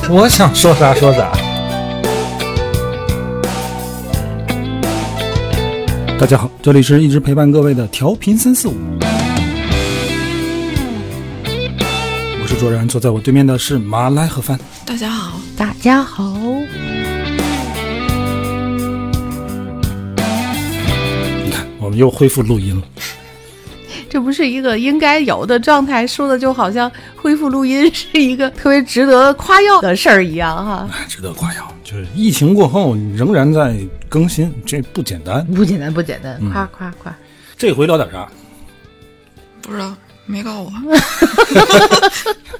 [0.08, 1.30] 我想说啥说啥。
[6.18, 8.74] 大家好，这里是一直陪伴各位的调频三四五，
[12.42, 14.58] 我是卓然，坐在我对面的是马来和帆。
[14.84, 16.34] 大家好，大家好，
[21.44, 22.82] 你看，我们又恢复录音了。
[24.10, 26.90] 这不是一个应该有的状态，说的就好像
[27.30, 30.88] 恢复录音 是一个特别值得夸耀的事儿一样哈。
[30.92, 35.46] 哎，值得夸耀，就是疫情过后仍然在更新，这不简单。
[35.46, 37.16] 不简单，不简单，夸夸夸。
[37.56, 38.26] 这回聊点啥？
[39.62, 39.94] 不知道，
[40.26, 40.72] 没告诉我。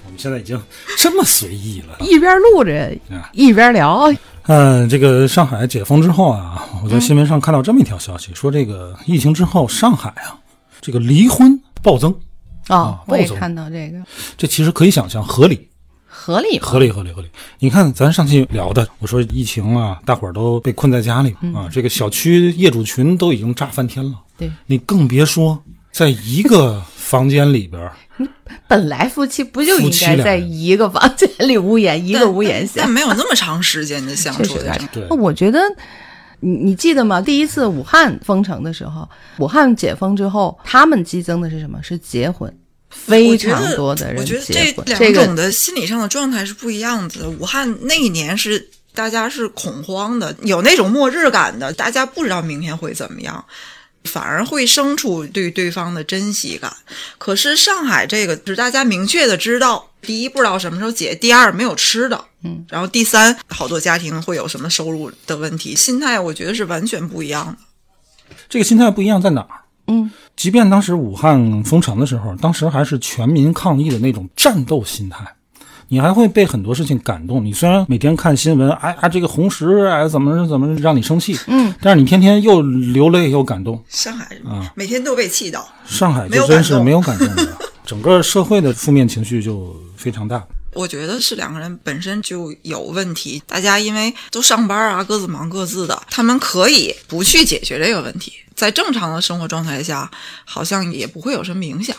[0.07, 0.57] 我们现在已经
[0.97, 1.97] 这么随意了。
[2.07, 4.05] 一边录着啊一边聊，
[4.43, 10.39] 嗯、这个上海解封之后啊，我在新闻上看到这么一条消息，说这个疫情之后，上海啊，
[10.81, 12.15] 这个离婚暴增，
[12.69, 13.99] 哦啊，我也看到这个，
[14.37, 15.69] 这其实可以想象合理，
[16.07, 17.29] 合理合理，合理，合理。
[17.59, 27.93] 你看咱上期聊的，我说疫情啊，大伙儿都被困在家里啊，这个小区业主群都已经炸翻天了，对，你更别说在一个房间里边儿，
[28.69, 32.83] 本来夫妻不就应该在一个房间里屋檐一个屋檐下？
[32.83, 32.91] 但？
[32.91, 34.79] 没有那么长时间的相处的。
[34.93, 35.05] 对。
[35.09, 35.59] 那我觉得，
[36.41, 37.21] 你你记得吗？
[37.21, 41.79] 第一次武汉封城的时候，武汉解封之后，他们激增的是什么？
[41.83, 42.53] 是结婚，
[42.89, 44.85] 非常多的人我觉得结婚。
[44.87, 47.29] 这这两种的心理上的状态是不一样的。
[47.31, 53.45] 武汉那一年是大家是恐慌的，有那种末日感的，大家不知道明天会怎么样。
[54.05, 56.73] 反而会生出对对方的珍惜感。
[57.19, 67.57] 可是上海这个是大家明确的知道，第一不知道什么时候解，第二没有吃的，嗯，然后第三好多家庭会有什么收入的问题，心态我觉得是完全不一样的。
[68.49, 69.61] 这个心态不一样在哪儿？
[69.87, 75.35] 嗯，即便当时武汉封城的时候，当时还是全民抗疫的那种战斗心态，
[75.93, 77.45] 你还会被很多事情感动。
[77.45, 83.83] 你虽然每天看新闻，哎啊，这个红石哎怎么怎么让你生气，嗯，但是你天天又流泪又感动。
[83.89, 85.69] 上海啊每天都被气到。
[85.85, 90.47] 上海就真是没有感动的， 整个社会的负面情绪就非常大。
[90.75, 100.09] 我觉得是两个人本身就有问题，大家因为都上班啊，各自忙各自的，他们可以不去解决这个问题，在正常的生活状态下，
[100.45, 101.97] 好像也不会有什么影响。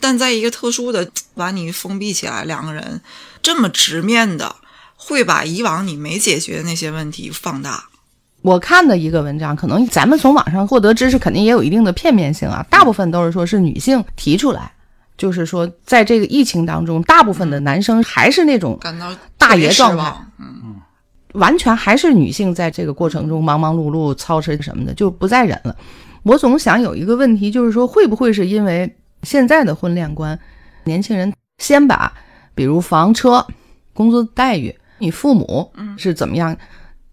[0.00, 3.00] 但在一个特殊的把你封闭起来，两个人
[3.42, 4.56] 这么直面的，
[4.96, 7.84] 会把以往你没解决的那些问题放大。
[8.42, 14.72] 我看的一个文章，可能咱们从网上获得知识肯定也有一定的片面性啊，大部分都是说是女性提出来，
[15.16, 20.76] 就是说在这个疫情当中，大部分的男生还是那种感到大爷状态望，嗯，
[21.32, 25.76] 完全还是女性在这个过程中忙忙碌碌、操持什么的，就不再忍了。
[26.22, 30.38] 我总想有一个问题，就是说会不会是因为现在的婚恋观，
[30.84, 32.12] 年轻人先把
[32.54, 33.46] 比如房车、
[33.92, 36.56] 工作待遇、你父母是怎么样，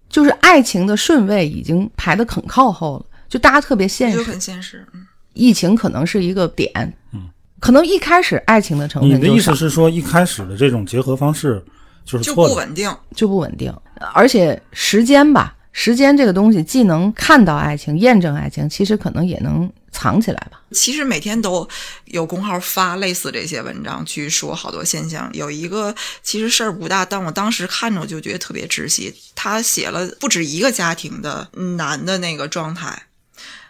[0.10, 4.32] 就是爱情的顺位已经排得很靠后了，就大家特别现就实。
[4.32, 4.86] 很现实。
[4.94, 5.06] 嗯
[5.38, 6.72] 疫情可能是一个点，
[7.12, 7.28] 嗯，
[7.60, 11.62] 可能一开始爱情的成你的意思是说，一开始的这种结合方式
[12.06, 12.34] 就是就？
[12.34, 13.74] 不稳定，就不稳定，
[14.14, 20.62] 而且时间吧，时间这个东西既能看到爱情、验证爱情，其实可能也能藏起来吧。
[20.72, 21.68] 其实每天都
[22.06, 25.30] 有公号发类似这些文章，去说好多现象。
[25.34, 25.94] 有一个
[26.24, 29.14] 其实事儿不大，但我当时看着我就觉得特别窒息。
[29.35, 33.08] 他写了不止一个家庭的男的那个状态，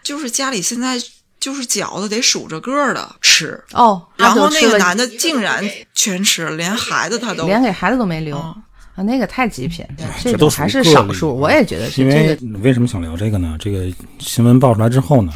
[0.04, 1.02] 就是家里现在
[1.40, 8.62] 就是饺子得数着个儿的吃，哦，然后那个男的竟然全吃了，连孩子他都连给孩子都没留、嗯
[8.96, 9.86] 啊，那个太极品，
[10.24, 11.36] 这都还是少数。
[11.36, 13.58] 我也觉得是因为，为什么想聊这个呢？
[13.60, 15.34] 这个新闻爆出来之后呢，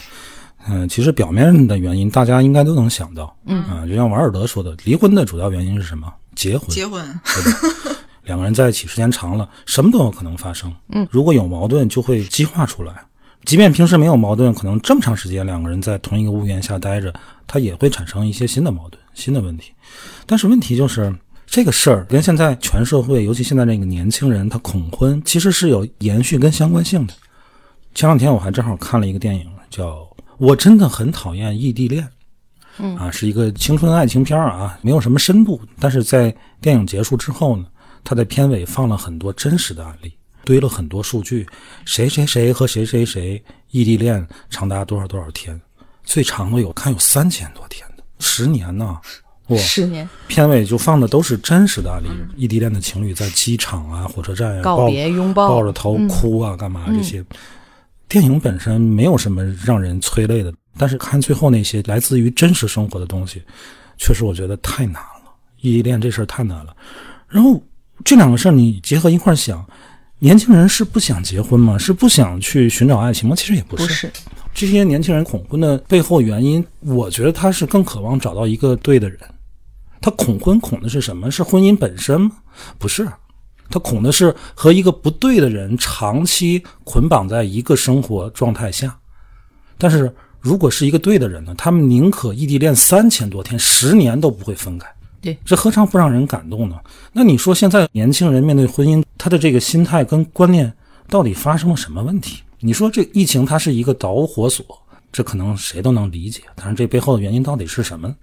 [0.67, 6.11] 嗯、其实表面的原因大家应该都能想到，嗯啊、就像瓦尔德说的，离婚的主要原因是什么？
[6.35, 7.03] 结婚，结婚。
[7.23, 7.59] 对吧？
[8.23, 10.73] 两个人在一起时间长了，什么都有可能发生。
[10.93, 12.93] 嗯，如果有矛盾，就会激化出来。
[13.45, 17.11] 即便平时没有矛盾，可能这么长时间两个人在同一个屋檐下待着，
[17.47, 19.71] 他也会产生一些新的矛盾、新的问题。
[20.25, 21.13] 但是问题就是，
[21.49, 27.13] 这个事儿跟现在全社会，尤其现在这个年轻人，他恐婚其实是有延续跟相关性的。
[27.95, 29.95] 前两天我还正好看了一个电影，叫
[30.37, 32.03] 《我真的很讨厌异地恋》。
[32.77, 37.65] 嗯啊，是一个青春爱情片儿啊，没有什么深度，但是在电影结束之后呢，
[38.03, 40.13] 他在片尾放了很多真实的案例，
[40.45, 41.45] 堆了很多数据，
[41.83, 45.59] 谁谁谁和谁谁谁异地恋长达多少多少天，
[46.03, 48.85] 最长的有看有三千多天的，十年呢。
[48.85, 49.01] 哇，
[49.57, 57.23] 十年片尾就放的都是真实的案例，异地恋的情侣在机场啊、火车站呀、告别拥抱抱着头哭啊，干嘛这些。
[58.07, 63.43] 电影本身没有什么让人催泪的，但是看最后那些来自于真实生活的东西，
[63.97, 65.31] 确实我觉得太难了。
[65.61, 66.75] 异地恋这事儿太难了。
[67.27, 67.61] 然后
[68.03, 69.63] 这两个事儿你结合一块儿想，
[70.17, 71.77] 年轻人是不想结婚吗？
[71.77, 73.35] 是不想去寻找爱情吗？
[73.35, 74.11] 其实也不不是，
[74.55, 79.19] 这些年轻人恐婚的背后原因，我觉得他是更渴望找到一个对的人。
[80.01, 81.29] 他恐婚恐的是什么？
[81.29, 82.31] 是婚姻本身吗？
[82.77, 83.07] 不是，
[83.69, 88.97] 他恐的是和一个不对的人长期捆绑在一个生活状态下。
[89.77, 91.53] 但是如果是一个对的人呢？
[91.57, 94.87] 他们宁可异地恋三千多天、十年都不会分开。
[95.21, 96.79] 对，这何尝不让人感动呢？
[97.11, 100.73] 那你说现在年轻人面对婚姻，他的这个心态跟观念
[101.09, 102.41] 到底发生了什么问题？
[102.61, 104.65] 你说这疫情它是一个导火索，
[105.11, 108.13] 这可能谁都能理解，但是这背后的原因到底是什么？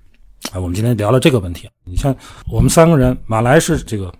[0.52, 1.68] 哎，我们今天聊聊这个问题。
[1.84, 2.14] 你像，
[2.50, 4.12] 我们三个人，马来是这个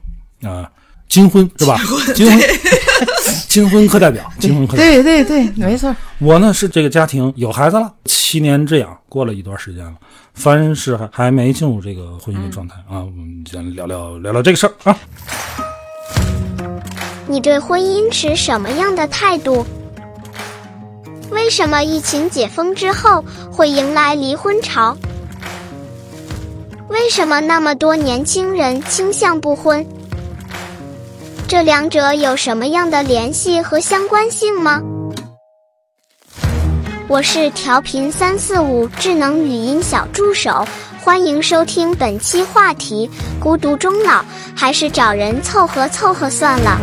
[0.43, 0.69] 啊、
[1.09, 1.79] 金婚是吧？
[2.15, 2.41] 金婚，
[3.49, 5.03] 金婚课代表，金婚课代表。
[5.03, 5.95] 对对对，没错。
[6.19, 9.95] 我呢是这个家庭有孩子了，七年之痒，过了一段时间了。
[10.35, 14.99] 凡是还还没进入这个婚姻的状态啊，我们先聊聊聊聊这个事儿啊。
[17.27, 19.67] 你对婚姻持什么样的态度？
[21.31, 24.97] 为什么疫情解封之后会迎来离婚潮？
[26.89, 29.85] 为什么那么多年轻人倾向不婚？
[31.49, 34.81] 这两者有什么样的联系和相关性吗？
[37.09, 40.65] 我是调频三四五智能语音小助手，
[41.01, 43.11] 欢迎收听本期话题：
[43.41, 44.25] 孤独终老，
[44.55, 46.79] 还是找人凑合凑合算了？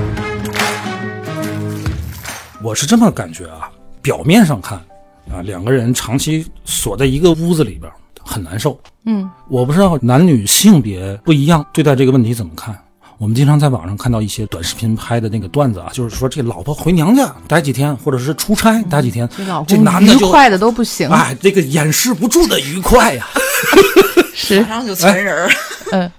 [2.61, 3.69] 我是这么感觉啊，
[4.01, 4.77] 表面上看
[5.31, 7.89] 啊，两个人长期锁在一个屋子里边
[8.23, 8.79] 很难受。
[9.05, 12.77] 嗯，我不知道男女性别不一样对待这个问题怎么看。
[13.19, 21.07] 我们经常在网上看到一些短视频拍的那个段子啊，就是说这老婆回娘家待几天，或者是出差待几天，这老这公男的就愉快的都不行。
[21.09, 23.25] 哎，这个掩饰不住的愉快呀。
[24.35, 25.49] 是马，上就残人儿。
[25.91, 26.11] 嗯，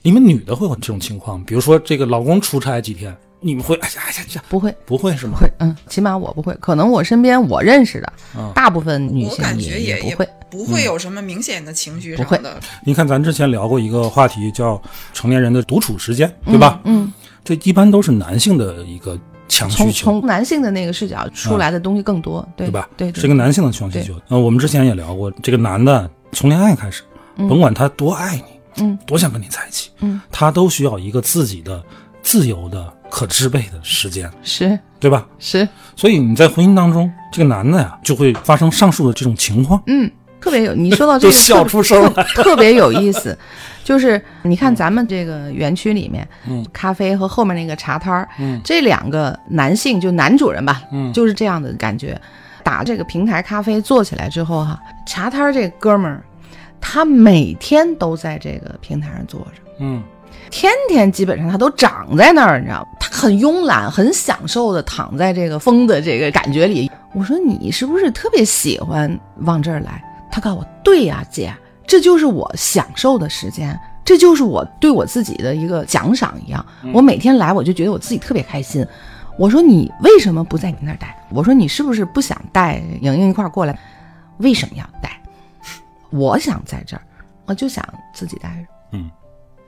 [0.00, 1.44] 你们女的会有这种情况？
[1.44, 4.74] 比如说这个老公出差几天，你们会哎呀哎呀呀，不会。
[4.86, 5.36] 不会是吗？
[5.38, 8.12] 会，嗯，起码我不会，可能我身边我认识的、
[8.54, 10.28] 大部分女性我感觉也也不会。
[10.50, 12.60] 不会有什么明显的情绪不会的。
[12.84, 14.80] 你看，咱之前聊过一个话题，叫
[15.14, 16.80] 成年人的独处时间，对吧？
[16.84, 17.10] 嗯，
[17.42, 19.18] 这一般都是男性的一个
[19.48, 22.86] 强需求，从男性的那个视角出来的东西更多，对对吧？
[22.98, 24.14] 对对，是个男性的强需求。
[24.28, 27.02] 呃，我们之前也聊过，这个男的从恋爱开始，
[27.36, 28.42] 甭管他多爱你，
[28.82, 31.82] 嗯，多想跟你在一起，嗯，他都需要一个自己的
[32.22, 35.26] 自由的、可支配的时间，是对吧？
[35.38, 40.10] 是，所以你在婚姻当中，这个男的呀，就会发生上述的这种情况，嗯，
[40.40, 40.74] 特别有。
[40.74, 42.24] 你说到这个就笑特出声来。
[42.34, 43.38] 特别有意思，
[43.84, 52.18] 就是你看咱们这个园区里面，嗯咖啡和后面那个茶摊儿，嗯这两个男性就男主人吧，嗯就是这样的感觉。
[52.64, 56.24] 打这个平台咖啡做起来之后哈，茶摊儿这哥们儿，
[56.80, 59.60] 他每天都在这个平台上坐着。
[59.80, 60.02] 嗯
[60.52, 62.86] 天天基本上他都长在那儿，你知道吗？
[63.00, 66.88] 他很慵懒，很享受的躺在这个风的这个感觉里。
[67.14, 70.04] 我说你是不是特别喜欢往这儿来？
[70.30, 71.52] 他告诉我，对呀，姐，
[71.86, 76.64] 这就是我享受的时间，这就是我对我自己的一个奖赏一样。
[76.92, 78.86] 我每天来，我就觉得我自己特别开心。
[79.38, 81.16] 我说你为什么不在你那儿待？
[81.30, 83.78] 我说你是不是不想带莹莹一块儿过来？
[84.36, 85.18] 为什么要带？
[86.10, 87.02] 我想在这儿，
[87.46, 87.82] 我就想
[88.12, 88.98] 自己待着。
[88.98, 89.10] 嗯，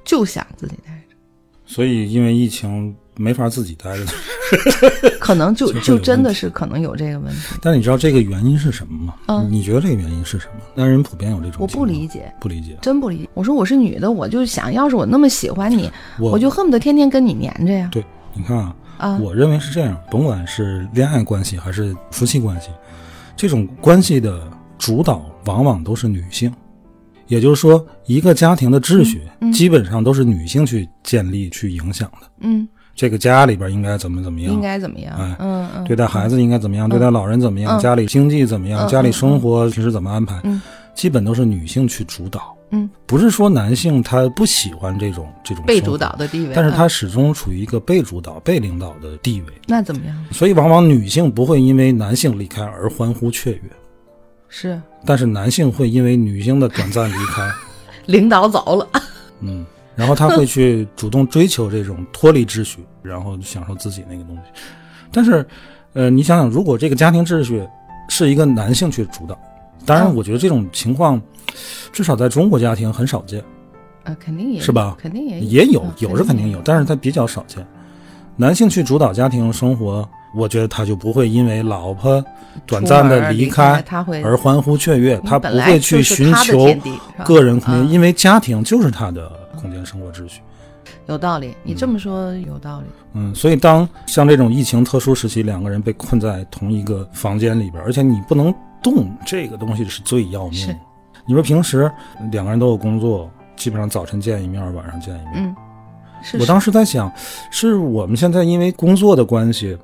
[0.04, 1.16] 就想自己待着，
[1.64, 4.04] 所以因为疫情没法自己待着，
[5.18, 9.14] 可能就就真的是可能有这个问题，但你知道这个原因是什么吗？
[9.28, 10.60] 嗯你觉得这个原因是什么？
[10.74, 12.76] 男人普遍有这种我不理解，不理解。
[12.82, 13.28] 真不理解。
[13.34, 17.88] 我说我是女的，我就想要是我那么喜欢你， 我我就恨不得天天跟你黏着呀。
[17.92, 22.68] 对，你看啊，啊，我认为是这样，甭管是恋爱关系还是夫妻关系，
[23.36, 26.52] 这种关系的主导往往都是女性。
[27.34, 29.20] 也就是说，一个家庭的秩序
[29.52, 32.28] 基本上都是女性去建立、去影响的。
[32.42, 35.16] 嗯，这个家里边应该怎么怎么样，应该怎么样？
[35.18, 37.80] 哎嗯嗯，对待孩子应该怎么样，对待老人怎么样，嗯。
[37.80, 40.62] 家里经济怎么样，嗯家里生活平时怎么安排，嗯。
[40.94, 42.54] 基本都是女性去主导。
[42.70, 50.16] 嗯，不是说男性他不喜欢这种这种被主导的地位，但是他嗯始终处于一个被主导、被领导的地位，那怎么样？
[50.30, 53.60] 所以往往女性不会因为男性离开而欢呼雀跃，
[54.56, 54.80] 是。
[55.04, 57.50] 但是男性会因为女性的短暂离开，
[58.06, 58.88] 领导走了，
[59.40, 64.42] 嗯，然后他会去主动追求这种脱离秩序， 然后享受自己那个东西。
[65.10, 65.44] 但是，
[65.92, 67.66] 呃，你想想，如果这个家庭秩序
[68.08, 69.36] 是一个男性去主导，
[69.84, 70.14] 当然，嗯。
[70.14, 71.20] 我觉得这种情况
[71.92, 73.42] 至少在中国家庭很少见，
[74.04, 74.96] 呃，肯定也是吧？
[74.98, 77.66] 肯定也也有嗯有是肯定有，但是它比较少见。
[78.36, 82.24] 男性去主导家庭生活，我觉得他就不会因为老婆
[82.66, 83.82] 短暂的离开
[84.22, 86.66] 而欢呼雀跃，他不会去寻求
[87.24, 90.40] 个人空间，嗯因为家庭就是他的空间生活秩序。
[91.06, 91.54] 有道理。
[91.62, 92.86] 你这么说有道理。
[93.12, 100.74] 嗯，所以当像这种疫情特殊时期，两个人被困在同一个房间里边，而且你不能动，这个东西是最要命的。
[101.26, 101.90] 你说平时
[102.32, 105.32] 两个人都有工作，基本上早晨见一面，晚上见一面。
[105.36, 105.56] 嗯，
[106.22, 107.12] 是我当时在想，
[107.50, 109.76] 是我们现在因为工作的关系，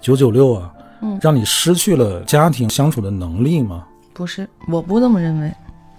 [0.00, 3.84] 九九六啊，嗯让你失去了家庭相处的能力吗？
[4.12, 5.52] 不是，我不这么认为。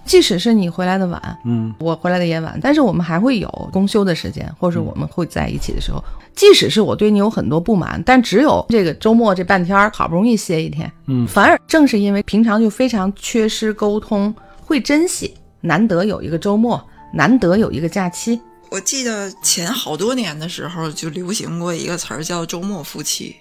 [0.06, 6.03] 即使是你回来的晚，嗯，我回来的也晚，但是我们还会有公休的时间，或者我们会在一起的时候。
[6.36, 14.34] 即使是我对你有很多不满，但只有这个周末这半天儿，好不容易歇一天，嗯反而正是因为平常就非常缺失沟通，
[14.65, 18.39] 会珍惜，难得有一个周末，难得有一个假期。
[18.72, 23.36] 我记得前好多年的时候就流行过一个词儿叫“周末夫妻”，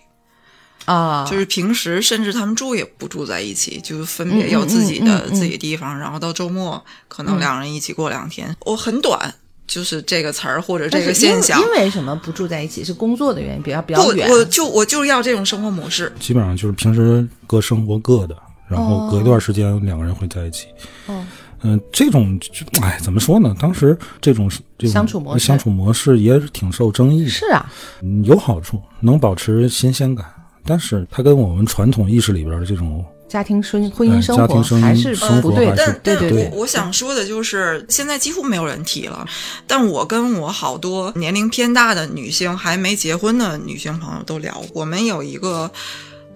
[0.88, 8.56] 啊，就是平时甚至他们住也不住在一起，就分别有自己的、嗯嗯嗯嗯嗯自己地方，然后到周末可能两人一起过两天。
[8.64, 9.34] 我很短，
[9.66, 11.60] 就是这个词儿或者这个现象。
[11.60, 12.82] 因为什么不住在一起？
[12.82, 14.30] 是工作的原因，比较比较，远。
[14.30, 16.10] 我就我就要这种生活模式。
[16.18, 18.34] 基本上就是平时各生活各的，
[18.66, 20.68] 然后隔一段时间两个人会在一起。
[21.06, 21.22] 哦，
[21.62, 23.54] 嗯、这种就哎，怎么说呢？
[23.60, 27.30] 当时这种这种相处模式相处模式也挺受争议的。
[27.30, 30.24] 是啊，嗯有好处，能保持新鲜感，
[30.68, 39.26] 但是它跟我们传统意识里边的这种家庭生婚哎姻生活家庭生还是生活不对但但对对对我我想说的就是，现在几乎没有人提了。
[39.66, 45.70] 但我跟我好多年龄偏大的女性，还没结婚的女性朋友都聊，我们有一个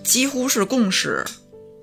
[0.03, 1.25] 几乎是共识，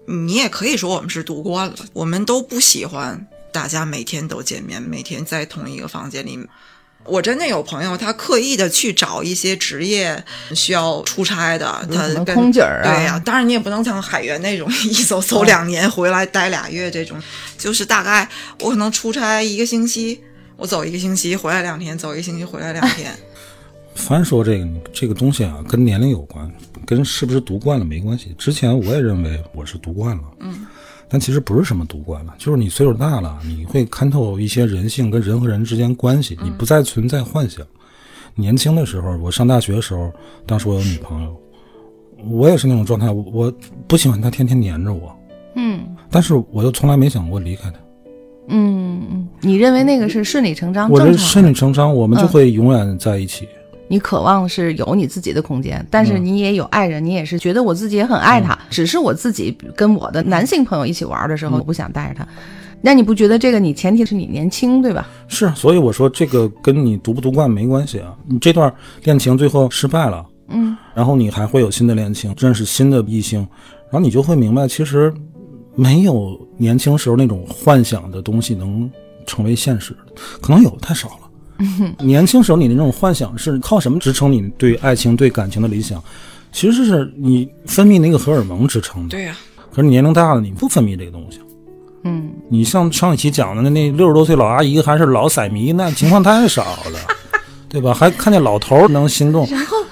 [0.06, 6.40] 你也可以说我们是读惯了，我们都不喜欢大家每天都见面，每天在同一个房间里。
[7.10, 10.24] 我真的有朋友，他刻意的去找一些职业
[10.54, 17.22] 需要出差的，他跟空姐儿啊对呀、当然你也不能像海员那种 一走走两年回来待俩月这种，
[17.58, 18.28] 就是大概
[18.60, 20.20] 我可能出差一个星期，
[20.56, 23.12] 我走一个星期回来两天，走一个星期回来两天。
[23.96, 26.50] 凡说这个这个东西啊，跟年龄有关，
[26.86, 28.34] 跟是不是读惯了没关系。
[28.38, 30.66] 之前我也认为我是读惯了，嗯，
[31.10, 37.66] 但其实不是什么独惯了，就是你岁数大了，你会看透一些人性跟人和人之间关系，你不再存在幻想。
[38.36, 40.12] 年轻的时候，我上大学的时候，
[40.46, 41.36] 当时我有女朋友，
[42.30, 43.54] 我也是那种状态，我我
[43.88, 45.14] 不喜欢她天天黏着我，
[45.56, 47.78] 嗯但是我又从来没想过离开她。
[48.48, 51.00] 嗯嗯，你认为那个是顺理成章、我？
[51.18, 53.48] 顺理成章，我们就嗯会永远在一起。
[53.90, 62.28] 你渴望是有你自己的空间，但是嗯你也有爱人，你也是觉得我自己也很爱他，只是我自己跟我的男性朋友一起玩的时候，嗯我不想带着他。
[62.82, 65.06] 那你不觉得这个你前提是你年轻对吧？
[65.28, 68.16] 是，所以我说这个跟你读不读惯没关系啊。
[68.26, 73.40] 你这段恋情最后失败了，嗯，然后你还会有新的恋情，认识新的异性，
[73.92, 75.14] 然后你就会明白，其实
[75.76, 78.90] 没有年轻时候那种幻想的东西能
[79.26, 79.94] 成为现实，
[80.42, 81.29] 可能有太少了。
[82.00, 86.02] 年轻时候你的那种幻想是靠什么支撑你对爱情、对感情的理想？
[86.52, 89.10] 其实是你分泌那个荷尔蒙支撑的。
[89.10, 89.38] 对呀、
[89.70, 91.40] 可是你年龄大了，你不分泌这个东西。
[92.06, 97.00] 嗯，你像上一期讲的那那六十多岁老阿姨还是老色迷，那情况太少了，
[97.68, 97.94] 对吧？
[97.94, 99.48] 还看见老头儿能心动，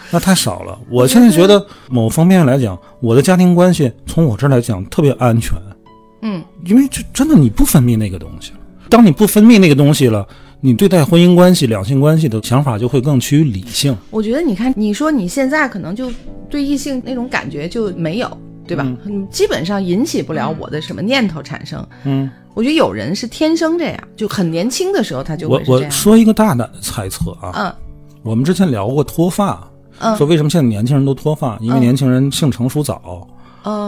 [0.09, 0.79] 那太少了。
[0.89, 5.51] 我现在觉得某方面来讲，我的家庭关系从我这儿来讲特别安全，
[6.21, 8.57] 嗯，因为这真的你不分泌那个东西了。
[8.89, 10.25] 当你不分泌那个东西了，
[10.67, 13.95] 你对待婚姻关系、两性关系的想法就会更趋于理性。
[14.09, 16.11] 我觉得你看，你说你现在可能就
[16.49, 18.85] 对异性那种感觉就没有，对吧？
[19.05, 21.87] 嗯，基本上引起不了我的什么念头产生。
[22.03, 25.85] 嗯，我觉得有人是天生这样，就很年轻的时候他就我会是这样。
[25.85, 27.73] 我说一个大胆的猜测啊，嗯
[28.21, 29.65] 我们之前聊过脱发，
[29.99, 31.57] 嗯说为什么现在年轻人都脱发？
[31.61, 33.36] 因为嗯年轻人性成熟早，嗯，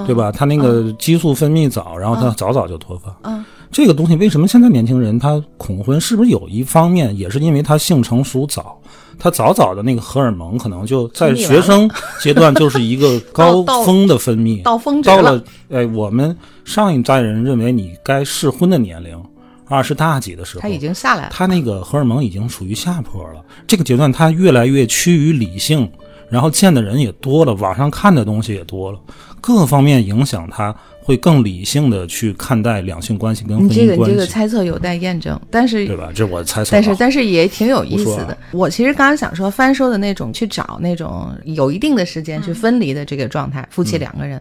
[0.05, 0.31] 对吧？
[0.31, 3.15] 他那个激素分泌早，然后他早早就脱发。
[3.23, 6.01] 嗯这个东西为什么现在年轻人他恐婚？
[6.01, 8.75] 是不是有一方面也是因为他性成熟早？
[9.19, 11.87] 他早早的那个荷尔蒙可能就在学生
[12.19, 19.21] 阶段就是一个高 峰的分泌，到峰值到了哎，我们上一代人认为你该适婚的年龄，
[19.67, 21.29] 二十大几的时候，他已经下来了。
[21.31, 23.43] 他那个荷尔蒙已经处于下坡了。
[23.67, 25.87] 这个阶段，他越来越趋于理性，
[26.27, 28.99] 然后见的人也多了，网上看的东西也多了，
[29.41, 36.11] 各方面影响他会更理性的去看待两性关系跟婚你这个你这个姻关系，猜测有待验证，但是对吧？
[36.13, 36.71] 这我猜测啊。
[36.73, 38.37] 但是但是也挺有意思的啊。
[38.51, 44.39] 我其实刚刚想说，翻说的那种去找那种有一定的时间去分离的这个状态，夫妻两个人。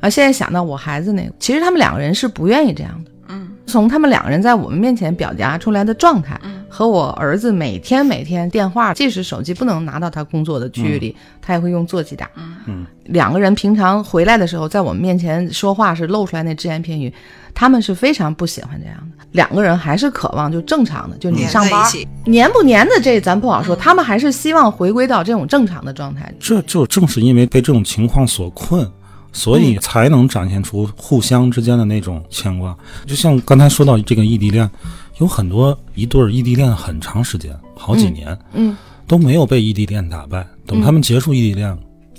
[0.00, 3.10] 啊，现在想到我孩子那个，其实他们两个人是不愿意这样的。
[3.30, 6.40] 嗯，从他们两个人在我们面前表达出来的状态，
[6.78, 12.30] 和我儿子每天每天电话，即使手机不能拿到他工作的区域里，他也会用座机打。
[12.66, 17.12] 嗯，两个人平常回来的时候，在我们面前说话是露出来那只言片语，
[17.52, 19.24] 他们是非常不喜欢这样的。
[19.32, 21.84] 两个人还是渴望就正常的，就你上班
[22.24, 26.32] 黏不黏的这咱不好说，他们还是希望回归到这种正常的状态。
[26.38, 28.88] 这就正是因为被这种情况所困，
[29.32, 32.72] 所以才能展现出互相之间的那种牵挂。
[33.04, 34.70] 就像刚才说到这个异地恋，
[35.18, 40.46] 有很多一对儿异地恋很长时间，好几年，嗯，都没有被异地恋打败。
[40.66, 41.76] 等他们结束异地恋，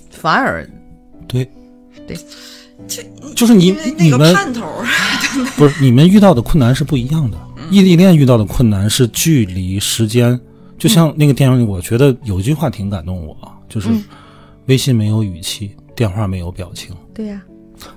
[0.10, 0.70] 反而
[1.28, 1.50] 对，
[2.08, 2.18] 对，
[2.88, 3.04] 就
[3.36, 4.68] 就是你那个你们盼头，
[5.56, 7.38] 不是你们遇到的困难是不一样的。
[7.72, 10.40] 异地恋遇到的困难是距离、时间。
[10.78, 13.36] 就像那个电影里，我觉得有一句话挺感动我，
[13.68, 13.90] 就是
[14.68, 16.96] 微信没有语气，电话没有表情。
[17.14, 17.42] 对呀、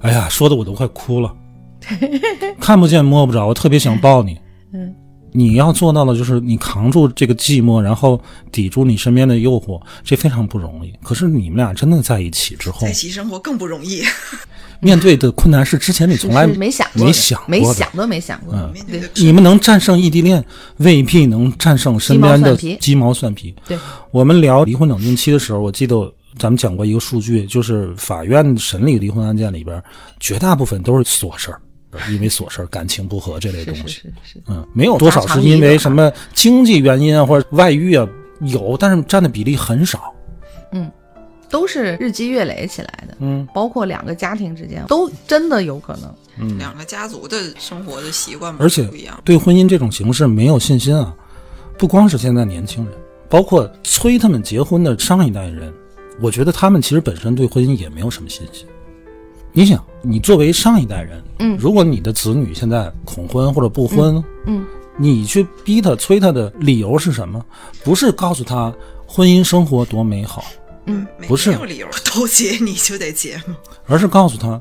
[0.01, 1.33] 哎呀，说的我都快哭了，
[2.61, 4.37] 看不见摸不着，我特别想抱你。
[4.73, 4.95] 嗯，
[5.33, 10.93] 你要做到的就是你扛住这个寂寞，然后抵住你身边的诱惑，这非常不容易。
[11.02, 14.02] 可是你们俩真的在一起之后在一，起生活更不容易。
[14.83, 17.41] 面对的困难是之前你从来没想过没想。
[17.47, 18.52] 没想都没想过。
[18.52, 18.75] 嗯
[19.14, 20.45] 你们能战胜异地恋，
[20.79, 23.55] 未必能战胜身边的鸡毛蒜皮鸡毛蒜皮。
[23.69, 23.79] 对，
[24.11, 29.81] 我们聊离婚冷静期的时候，我记得咱们讲过一个数据，就是法院审理离婚案件里边，
[30.19, 31.61] 绝大部分都是琐事儿，
[32.11, 33.83] 因为琐事儿、感情不和这类东西。
[33.83, 38.09] 是是是是，嗯，没有多少是因为什么经济原因啊或者外遇啊，
[38.41, 40.15] 有，但是占的比例很少。
[40.73, 40.91] 嗯
[41.51, 43.15] 都是日积月累起来的。
[43.19, 46.15] 嗯，包括两个家庭之间，都真的有可能。
[46.39, 49.21] 嗯两个家族的生活的习惯而且不一样。
[49.23, 51.15] 对婚姻这种形式没有信心啊，
[51.77, 52.95] 不光是现在年轻人，
[53.29, 55.71] 包括催他们结婚的上一代人，
[56.23, 58.66] 我觉得他们其实本身对婚姻也没有什么信心。
[59.53, 67.45] 你想，你作为上一代人，嗯如果你的子女现在恐婚或者不婚，嗯，你去逼他、催他的理由是什么？
[67.85, 68.73] 不是告诉他
[69.07, 70.45] 婚姻生活多美好，
[70.87, 73.57] 嗯，没不是没有理由都结你就得结吗？
[73.87, 74.61] 而是告诉他，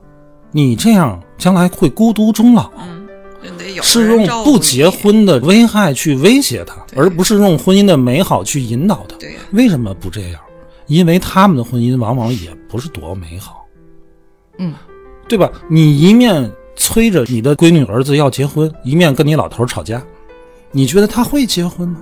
[0.52, 2.70] 你这样将来会孤独终老。
[2.80, 4.88] 嗯，得有是用不结。
[4.90, 9.16] 婚的危害去威胁他，而不是用婚姻的美好去引导他。
[9.18, 10.40] 对呀为什么不这样？
[10.88, 13.66] 因为他们的婚姻往往也不是多美好，
[14.58, 14.74] 嗯，
[15.32, 15.50] 对吧？
[15.70, 20.04] 你一面催着你的闺女儿子要结婚，一面跟你老头儿吵架，
[20.72, 22.02] 你觉得他会结婚吗？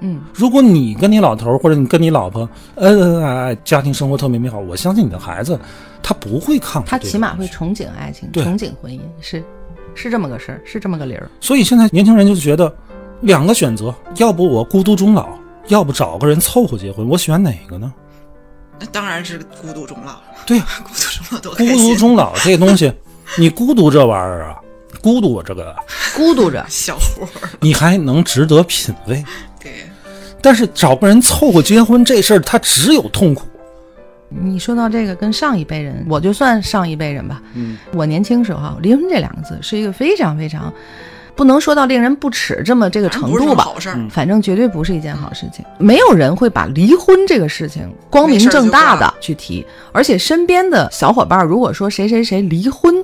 [0.00, 5.56] 嗯，如果你跟你老头儿或者你跟你老婆恩恩爱爱，家庭生活特别美好，我相信你的孩子
[6.02, 9.40] 他不会抗拒他起码会憧憬爱情，对憧憬婚姻，是
[9.94, 11.30] 是这么个事儿，是这么个理儿。
[11.40, 12.74] 所以现在年轻人就觉得
[13.20, 15.28] 两个选择，要不我孤独终老，
[15.68, 17.94] 要不找个人凑合结婚，我选哪个呢？
[18.82, 21.64] 那当然是孤独终老，对呀、 孤独终老多孤。
[21.64, 22.92] 独终老这东西，
[23.38, 24.56] 你孤独这玩意儿啊，
[25.00, 25.72] 孤独我这个，
[26.16, 29.24] 孤独着， 小伙儿，你还能值得品味。
[29.62, 29.86] 对，
[30.40, 33.46] 但是找个人凑合结婚这事儿，他只有痛苦。
[34.28, 37.40] 你说到这个，跟上一辈人，我就算上一辈人吧。
[37.54, 40.72] 嗯，我年轻时候啊，离婚这两个字是一个非常非常，
[41.34, 43.90] 不能说到令人不齿这么这个程度吧，好事。
[44.10, 45.64] 反正绝对不是一件好事情。
[45.78, 52.94] 没有人会把离婚这个事情光明正大的去提，而且身边的小伙伴如果说谁谁谁离婚，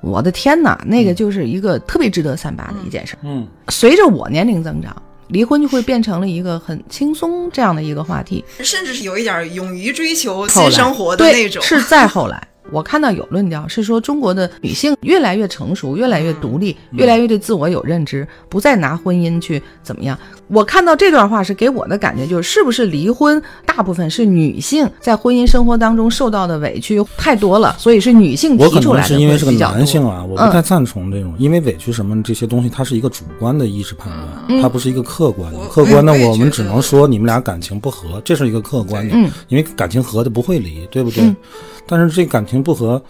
[0.00, 3.16] 我的天哪，那个就是一个特别值得三八的一件事。
[3.22, 4.94] 嗯，随着我年龄增长，
[5.28, 8.44] 离婚就会变成了一个很轻松这样的一个话题。
[8.60, 11.62] 甚至是有一点勇于追求新生活的那种。
[11.64, 12.48] 是再后来。
[12.70, 20.18] 我看到有论调是说，中国的女性越来越成熟，越来越独立，越来越对自我有认知，不再拿婚姻去怎么样。
[20.48, 30.50] 我看到这段话是给我的感觉就是，是不是离婚大部分是女性在婚姻生活当中受到的委屈太多了，所以是女性我可能提出来的是因为是个男性啊，我不嗯。
[30.50, 34.12] 太赞同这种，因为委屈什么这些东西，它是一个主观的意识判
[34.48, 35.58] 断，它不是一个客观的。
[35.68, 39.30] 客观的，我们只能说你们俩感情不和，这是一个客观的，嗯。
[39.48, 41.34] 因为感情和的不会离，对不对？
[41.84, 43.02] 嗯但是这感情不和，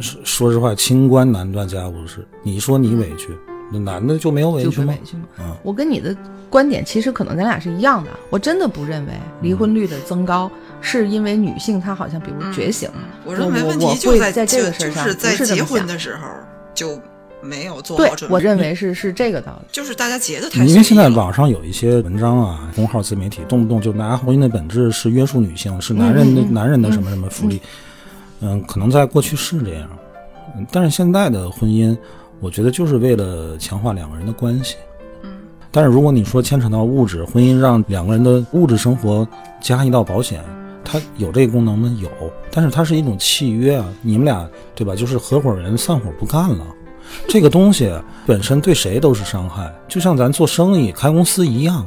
[0.00, 2.26] 说说实话，清官难断家务事。
[2.42, 3.28] 你说你委屈，
[3.72, 5.00] 那男的就没有委屈吗委？
[5.04, 5.24] 屈吗？
[5.40, 6.16] 嗯我跟你的
[6.48, 8.10] 观点其实可能咱俩是一样的。
[8.30, 12.98] 我真的不认为离婚率的增高是因为女性她好像比如觉醒了。
[13.24, 16.28] 我认为问我题就在会在这个事儿上就是在结婚的时候
[16.72, 16.98] 就
[17.42, 18.34] 没有做对好准，备。
[18.34, 19.66] 我认为是是这个道理。
[19.72, 27.68] 就是大家结的太因为现在网上有一些文章啊，公号自媒体动不动就拿婚姻的本质是约束女性，是男人的、男人的什么什么福利，嗯，
[28.66, 29.88] 可能在过去是这样，
[30.56, 31.96] 嗯但是现在的婚姻，
[32.40, 34.76] 我觉得就是为了强化两个人的关系。
[35.22, 35.30] 嗯，
[35.70, 39.26] 但是如果你说牵扯到物质，婚姻让两个人的物质生活
[39.60, 40.42] 加一道保险，
[40.84, 41.94] 它有这个功能吗？
[42.00, 42.08] 有，
[42.50, 44.94] 但是它是一种契约啊，你们俩对吧？
[44.94, 46.64] 就是合伙人散伙不干了。
[47.26, 47.90] 这个东西
[48.26, 51.86] 本身对谁都是伤害，就像咱做生意开公司一样，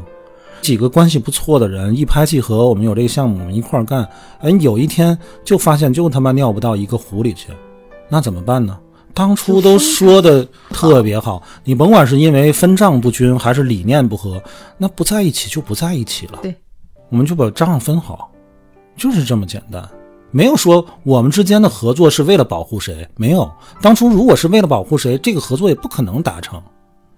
[0.62, 4.08] 几个关系不错的人一拍即合，我们有这个项目，我们一块儿干。
[4.40, 7.50] 哎，有一天就发现就他妈尿不到一个壶里去，
[8.08, 8.78] 那怎么办呢？
[9.14, 14.42] 当初都说的特别好，你甭管是因为分账不均还是理念不合，
[14.78, 16.40] 那不在一起就不在一起了。
[16.42, 16.56] 对，
[17.10, 18.32] 我们就把账分好，
[18.96, 19.86] 就是这么简单。
[20.32, 23.52] 没有说我们之间的合作是为了保护谁，没有。
[23.82, 26.62] 当初如果是为了保护谁，这个合作也不可能达成。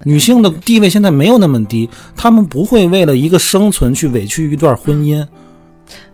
[0.04, 5.26] 女性的地位现在没有那么低，她们不会为了一个生存去委屈一段婚姻。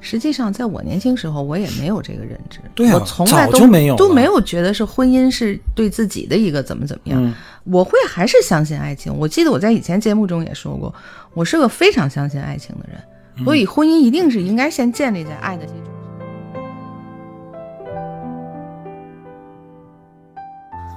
[0.01, 2.59] 实际上，在我年轻时候，我也没有这个认知。
[2.73, 7.23] 对啊我从来都就没有都没有觉得是婚姻是对自己的一个怎么怎么样。
[7.23, 7.33] 嗯
[7.65, 9.15] 我会还是相信爱情。
[9.15, 10.91] 我记得我在以前节目中也说过，
[11.35, 12.99] 我是个非常相信爱情的人，
[13.37, 15.91] 嗯所以婚姻一定是应该先建立在爱的基础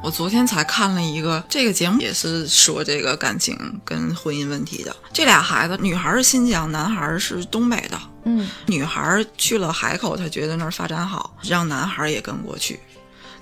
[0.02, 4.94] 我昨天才看了一个这个节目，也是说这个感情跟婚姻问题的。
[5.12, 7.96] 这俩孩子，女孩是新疆，男孩是东北的。
[8.24, 12.80] 嗯，女孩去了海口，她觉得那儿发展好，让男孩也跟过去。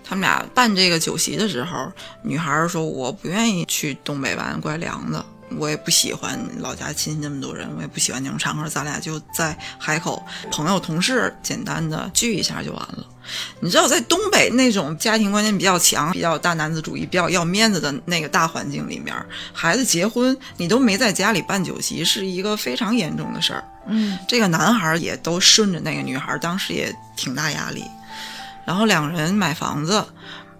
[0.04, 1.90] 他们俩办这个酒席的时候，
[2.22, 5.24] 女孩说：“我不愿意去东北玩，怪凉的。
[5.58, 8.68] 我也不喜欢老家亲戚那么多人，我也不喜欢那种场合。
[8.68, 13.06] 咱俩就在海口，朋友同事简单的聚一下就完了。
[13.60, 19.14] 你知道，在东北那种家庭观念比较强、比较大男子主义、比较要面子的那个大环境里面，
[19.52, 23.64] 孩子结婚你都没在家里办酒席，是一个非常严重的事儿。
[23.86, 27.84] 嗯，这个男孩也都顺着那个女孩，当时也挺大压力。
[28.66, 30.04] 然后两人买房子，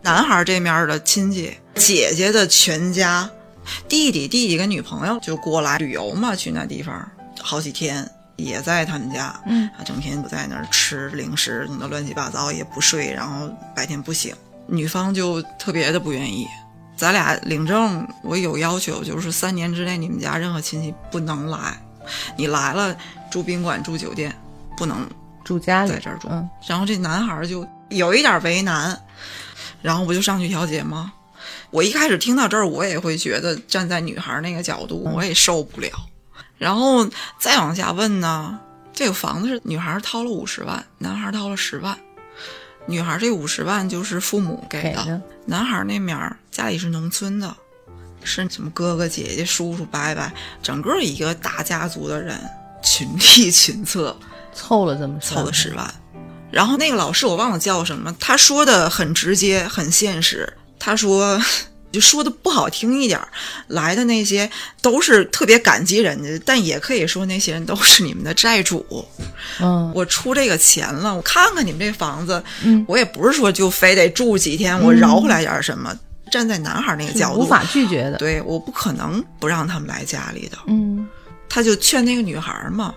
[0.03, 3.29] 男孩这面的亲戚、姐姐的全家、
[3.89, 14.35] 弟弟、弟弟跟女朋友就过来旅游嘛，去那地方好几天，也在他们家，嗯啊，整天不在那儿吃零食，弄得乱七八糟，也不睡，然后白天不醒。
[14.67, 16.47] 女方就特别的不愿意，
[16.97, 21.77] 咱俩领证，我有要求，就是三年之内你们家任何亲戚不能来，
[22.37, 22.97] 你来了
[23.31, 24.33] 住宾馆住酒店，
[24.77, 25.09] 不能
[25.45, 26.29] 住家里在这儿住。
[26.31, 28.97] 嗯然后这男孩就有一点为难，
[29.83, 31.13] 然后不就上去调解吗？
[31.71, 35.91] 我一开始听到这儿，我也会觉得站在女孩那个角度，我也受不了。
[36.59, 38.59] 然后再往下问呢，
[38.93, 41.97] 这个房子是女孩掏了五十万，男孩掏了十万。
[42.87, 47.55] 女孩这五十万就是父母给的，男孩那面儿家里是农村的，
[48.25, 52.37] 是什么哥哥姐姐、叔叔伯伯，整个一个大家族的人，
[52.83, 54.17] 群体群策，
[54.53, 55.95] 凑了这么凑了十万。
[56.51, 60.53] 然后那个老师我忘了叫什么，他说的很直接，很现实。
[60.81, 61.41] 他说，
[61.93, 63.29] 就说的不好听一点儿，
[63.69, 68.85] 来的那些都是特别感激人家，但也可以说那些人都是你们的债主。
[69.61, 75.95] 嗯我出这个钱了，我看看你们这房子，嗯我也不是说就非得住几天，我饶回来点什么。
[76.31, 78.17] 站在男孩那个角度，是无法拒绝的。
[78.17, 80.57] 对，我不可能不让他们来家里的。
[80.69, 81.09] 嗯
[81.49, 82.95] 他就劝那个女孩嘛，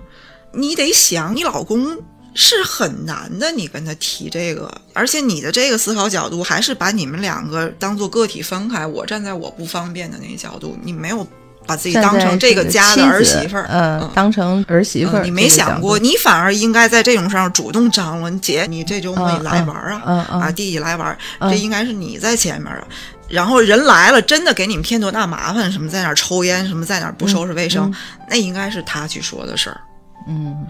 [0.54, 1.98] 你得想，你老公
[2.34, 8.86] 是很难的，你跟他提这个，而且你的这个思考角度还是把你们两个当做个体分开。
[8.86, 11.28] 我站在我不方便的那个角度，你没有
[11.66, 18.30] 把自己当成这个家的儿媳妇儿，呃， 嗯当成儿媳妇儿、嗯你没想过，你反而应该在这种上主动张罗。
[18.42, 20.02] 姐，你这周末你来玩啊？
[20.06, 22.84] 嗯嗯啊，弟弟来玩，嗯这应该是你在前面啊。
[23.30, 25.72] 然后人来了，真的给你们添多大麻烦？
[25.72, 27.94] 什么在哪儿抽烟，什么在哪儿不收拾卫生，
[28.30, 29.80] 那应该是他去说的事儿
[30.28, 30.66] 嗯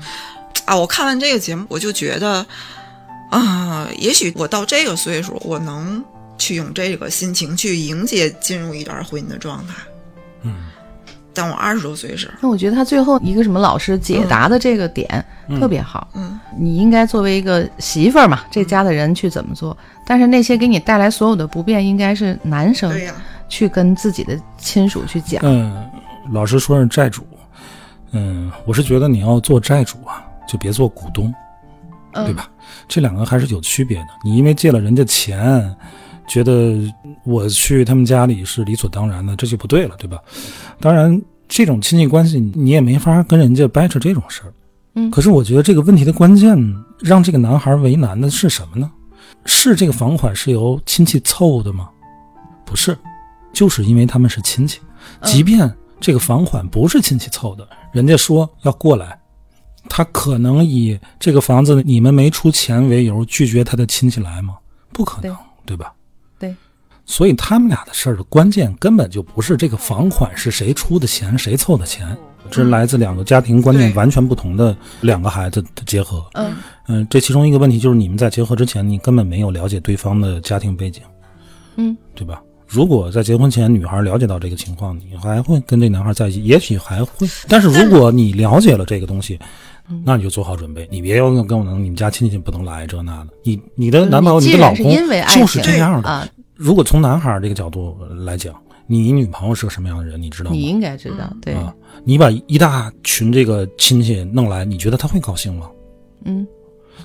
[0.65, 0.75] 啊。
[0.75, 2.45] 我看完这个节目，我就觉得
[3.29, 6.03] 啊，也许我到这个岁数，我能
[6.37, 9.73] 去用这个心情去迎接进入一段婚姻的状态。
[10.43, 10.65] 嗯，
[11.33, 15.23] 但我二十多岁时，那我觉得他最后一个什么老师解答的这个点
[15.59, 16.07] 特别好。
[16.13, 19.75] 嗯，你应该作为一个媳妇儿嘛，这家的人去怎么做？
[20.05, 22.93] 但是那些给你带来所有的不便，应该是男生、
[23.47, 25.41] 去跟自己的亲属去讲。
[25.45, 25.89] 嗯，
[26.33, 27.25] 老师说是债主，
[28.11, 31.33] 嗯，我是觉得你要做债主啊，就别做股东，
[32.13, 32.49] 嗯对吧？
[32.87, 34.07] 这两个还是有区别的。
[34.23, 35.75] 你因为借了人家钱，
[36.27, 36.77] 觉得
[37.23, 40.19] 我去他们家里是理所当然的，这就不对了，对吧？
[40.79, 44.53] 当然，这种亲戚关系你也没法跟人家掰扯这种事儿。
[44.95, 46.55] 嗯可是我觉得这个问题的关键，
[46.99, 48.91] 让这个男孩为难的是什么呢？
[49.45, 51.89] 是这个房款是由亲戚凑的吗？
[52.63, 52.97] 不是，
[53.51, 54.79] 就是因为他们是亲戚，
[55.23, 59.19] 即便这个房款不是亲戚凑的，人家说要过来，
[59.89, 64.55] 他可能以这个房子你们没出钱为由拒绝他的亲戚来吗？
[64.91, 65.93] 不可能，对吧？
[66.39, 66.55] 对，
[67.05, 72.17] 所以他们俩的事儿的关键根本就不是这个房款是谁出的钱，谁凑的钱，
[72.49, 76.25] 这是来自两个家庭观念完全不同的两个孩子的结合。
[76.33, 76.55] 嗯
[76.87, 81.01] 嗯，这其中一个问题就是你们在结合之前，你根本没有了解对方的家庭背景，
[81.75, 82.41] 嗯，对吧？
[82.67, 87.27] 如果在结婚前女孩了解到这个情况，你还会跟这男孩在一起，也许还会。
[87.47, 89.39] 但是如果你了解了这个东西，
[90.05, 93.29] 那你就做好准备，你别要跟我能你们家亲戚不能来这那的。
[93.43, 94.95] 你你的男朋友、你的老公
[95.27, 96.09] 就是这样的。
[96.09, 98.55] 啊，如果从男孩这个角度来讲，
[98.87, 100.55] 你女朋友是个什么样的人，你知道吗？
[100.55, 105.69] 你应该知道，对，啊，你把一大群这个亲戚弄来，你觉得他会高兴吗？
[106.25, 106.47] 嗯，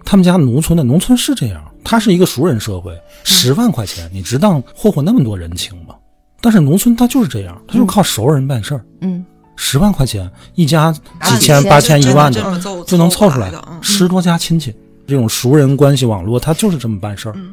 [0.05, 5.95] 他们家农村的农村是这样，他是一个熟人社会，十万块钱你值当霍霍那么多人情吗？
[6.41, 9.25] 但是农村他就是这样，他就是靠熟人办事儿，嗯，
[9.61, 12.41] 十万块钱一家几啊千、八千、一万的
[12.87, 14.73] 就能凑出来的，嗯，十多家亲戚，
[15.07, 17.33] 这种熟人关系网络，他就是这么办事儿。
[17.37, 17.53] 嗯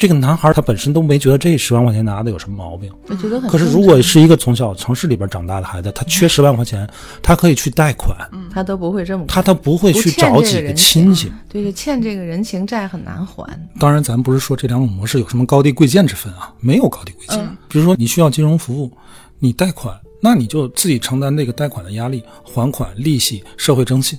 [0.00, 6.88] 这个男孩他本身都没觉得这十万块钱拿的有什么毛病，我觉得很可是如果是一个从小城市里边长大的孩子，他缺十万块钱，
[7.22, 8.16] 他可以去贷款，
[8.50, 11.30] 他都不会这么他他不会去找几个亲戚。
[11.50, 13.46] 对，就欠这个人情债很难还。
[13.78, 17.46] 当然，咱不是说这两种模式有什么高低贵贱之分啊，没有高低贵贱。
[17.68, 18.90] 比如说你需要金融服务，
[19.38, 24.18] 你贷款，那你就自己承担这个贷款的压力，还款、利息、社会征信，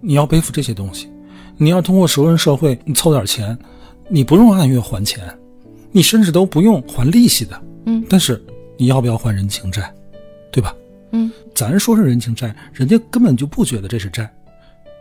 [0.00, 1.08] 你要背负这些东西。
[1.56, 3.58] 你要通过熟人社会，你凑点钱，
[4.08, 5.22] 你不用按月还钱，
[5.90, 7.60] 你甚至都不用还利息的。
[7.86, 8.40] 嗯，但是
[8.76, 9.92] 你要不要还人情债，
[10.52, 10.74] 对吧？
[11.12, 14.30] 嗯，咱说是人情债，人家根本就不觉得这是债。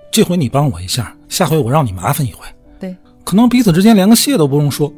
[0.10, 2.48] 这回你帮我一下，下回我让你麻烦一回。
[2.80, 4.92] 对，可能彼此之间连个谢都不用说，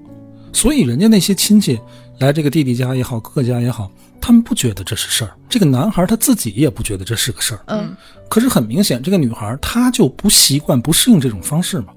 [0.54, 1.80] 所以人家那些亲戚
[2.20, 3.92] 来这个弟弟家也好，哥哥家也好，
[4.30, 5.36] 他们不觉得这是事儿。
[5.50, 7.62] 这个男孩他自己也不觉得这是个事儿。
[7.65, 7.98] 嗯，
[8.30, 11.88] 可是很明显，这个女孩她就不习惯、不适应这种方式嘛。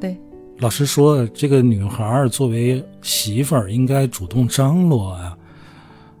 [0.00, 0.16] 对，
[0.58, 5.36] 老师说，这个女孩作为媳妇儿应该主动张罗啊。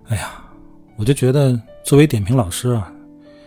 [0.08, 0.32] 哎呀，
[0.96, 2.92] 我就觉得作为点评老师啊，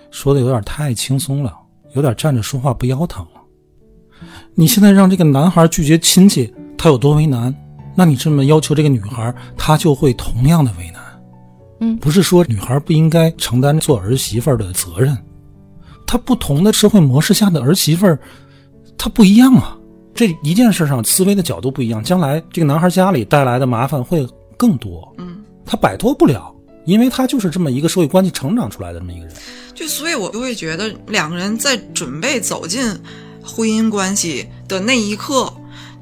[0.09, 1.53] 说的有点太轻松了，
[1.95, 3.41] 有点站着说话不腰疼了。
[4.55, 7.53] 你现在让这个男孩拒绝亲戚，他有多为难？
[7.93, 10.98] 那你这么要求这个女孩，她就会同样的为难。
[11.79, 15.17] 嗯不是说女孩不应该承担做儿媳妇儿的责任，
[16.05, 18.19] 她不同的社会模式下的儿媳妇儿，
[18.97, 19.75] 她不一样啊。
[20.13, 25.13] 这一件事上思维的角度不一样，将来这个男孩家里带来的麻烦会更多。
[25.17, 29.33] 嗯，他摆脱不了，因为他就是这么一个社会关系成长出来的这么一个人。
[29.73, 32.83] 就所以，我就会觉得两个人在准备走进
[33.41, 35.53] 婚姻关系的那一刻，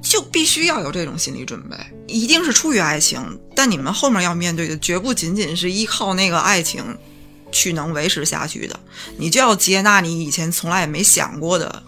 [0.01, 6.97] 就必须要有这种心理准备，一定是出于爱情，但你们后面要面对的绝不仅仅是依靠那个爱情
[7.51, 8.79] 去能维持下去的，
[9.17, 11.83] 你就要接纳你以前从来也没想过的。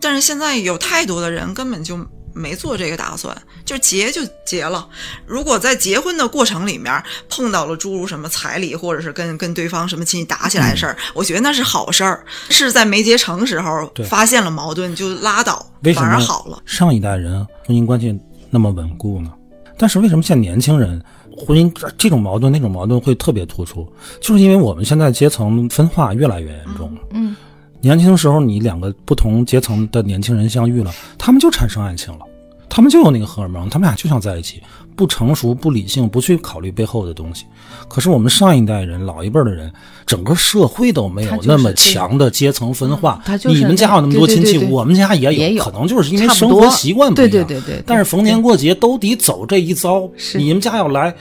[0.00, 1.98] 但是现在有太多的人根本就
[2.32, 4.88] 没做这个打算，就结就结了。
[5.26, 12.24] 如果在结婚的过程里面碰到了诸如什么彩礼，或者是跟跟对方什么亲戚打起来的事儿，我觉得那是好事儿。
[12.48, 15.64] 是在没结成时候发现了矛盾就拉倒，
[15.94, 16.60] 反而好了。
[16.64, 18.18] 上一代人婚姻关系
[18.50, 19.32] 那么稳固呢？
[19.76, 21.02] 但是为什么现在年轻人
[21.36, 23.90] 婚姻这这种矛盾、那种矛盾会特别突出？
[24.20, 27.00] 就是因为我们现在阶层分化越来越严重了。
[27.12, 27.34] 嗯，
[27.80, 32.20] 年轻时候你两个不同阶层的年轻人相遇了，他们就产生爱情了，
[32.68, 34.60] 他们就有那个荷尔蒙，他们俩就想在一起，
[34.94, 37.46] 不成熟、不理性，不去考虑背后的东西。
[37.88, 39.72] 可是我们上一代人、老一辈的人，
[40.04, 43.20] 整个社会都没有那么强的阶层分化。
[43.24, 47.30] 他就是你们家有那么多亲戚，对对对对我们家也有，也有可能就是因为生活习惯不一样。
[47.30, 51.14] 对对对对对但是逢年过节都得走这一遭，你们家要来，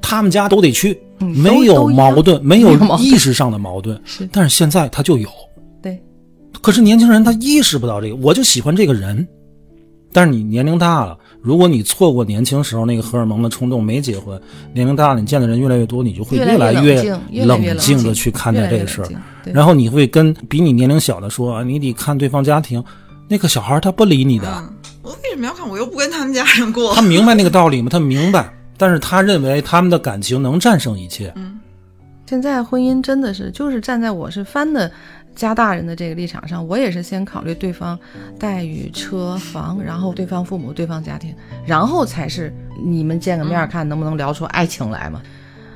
[0.00, 4.00] 他们家都得去，嗯没有矛盾，没有意识上的矛盾。
[4.04, 5.28] 是但是现在他就有。
[6.64, 9.26] 对，可是年轻人他意识不到这个，我就喜欢这个人。
[10.12, 14.40] 但是你年龄大了，如果你错过年轻时候那个荷尔蒙的冲动，没结婚，
[14.72, 17.02] 年龄大了，你见的人越来越多，你就会越来来越
[17.44, 19.08] 冷静的去看待这个事儿
[19.42, 22.82] 然后你会跟比你年龄小的说，啊你得看对方家庭，
[23.28, 24.72] 那个小孩他不理你的，嗯，
[25.02, 25.68] 我为什么要看？
[25.68, 27.02] 我又不跟他们家人过他。
[27.02, 27.88] 明白那个道理吗？
[27.90, 28.48] 他明白，
[28.78, 31.34] 但是他认为他们的感情能战胜一切。
[32.26, 34.90] 现在婚姻真的是，就是站在我是翻的
[35.34, 37.98] 家大人的这个立场上，我也是先考虑对方
[38.38, 41.34] 待遇、车房，然后对方父母、对方家庭，
[41.66, 45.20] 然后才是你们见个面看能不能聊出爱情来嘛。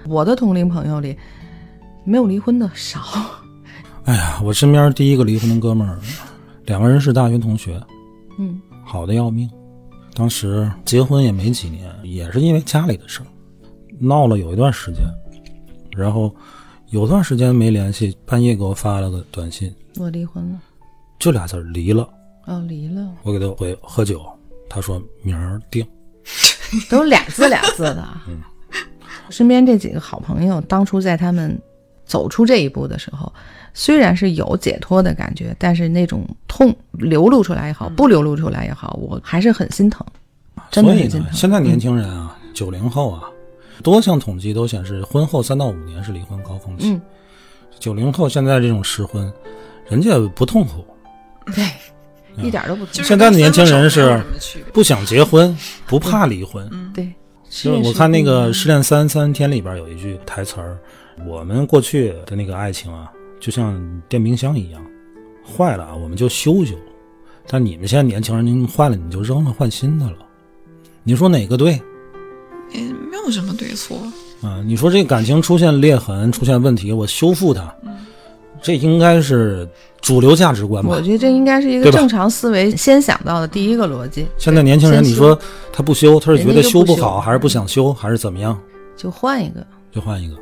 [0.06, 1.16] 我的同龄朋友里，
[2.04, 3.00] 没有离婚的少。
[4.04, 5.98] 哎呀，我身边第一个离婚的哥们儿，
[6.64, 7.78] 两个人是大学同学，
[8.38, 9.50] 嗯好的要命。
[10.14, 13.26] 当时结婚也没几年，也是因为家里的事儿，
[13.98, 15.02] 闹了有一段时间。
[15.94, 16.34] 然后
[16.90, 20.58] 有段时间没联系，半夜给我发了个短信，我离婚了，
[21.18, 22.08] 就俩字儿离了。
[22.46, 24.24] 哦，离了，我给他回喝酒，
[24.70, 25.86] 他说明儿定。
[26.88, 28.08] 都俩字俩字的。
[28.28, 28.40] 嗯
[29.30, 31.60] 身边这几个好朋友，当初在他们
[32.06, 33.30] 走出这一步的时候，
[33.74, 40.06] 虽然是有解脱的感觉，但是那种痛流露出来也嗯好，不流露出来也好，我还是很心疼，
[40.70, 41.26] 真的所以呢。
[41.34, 43.24] 现在年轻人啊，九零后啊，
[43.82, 47.00] 多项统计都显示，婚后三到五年是离婚高峰期嗯。
[47.78, 49.32] 九零后现在这种失婚，
[49.88, 50.84] 人家不痛苦，
[51.54, 51.64] 对，
[52.44, 52.94] 一点都不痛。
[52.94, 54.20] 苦现在的年轻人是
[54.72, 56.68] 不想结婚， 不怕离婚。
[56.92, 57.12] 对，
[57.48, 60.76] 就是我看那个《失恋三三天》里边有一句台词儿
[61.24, 64.84] ：“我们过去的那个爱情啊，就像电冰箱一样，
[65.44, 66.74] 坏了啊我们就修修。
[67.46, 70.16] 但你们现在年轻人，您坏了你就扔了换新的了。
[71.04, 71.80] 你说哪个对
[72.72, 73.96] 也没有什么对错。
[74.42, 74.62] 啊？
[74.64, 77.74] 你说这感情出现裂痕、出现问题，我修复它，
[78.62, 79.68] 这应该是
[80.00, 81.00] 主流价值观吧我？
[81.02, 84.26] 觉得这应该是一个对吧正常思维先想到的第一个逻辑。
[84.36, 85.38] 现在年轻人，先你说
[85.72, 88.58] 他不修，他是觉得人家就不修修不好，还是不想修，还是怎么样？
[88.96, 89.66] 就换一个。
[89.90, 90.36] 就换一个。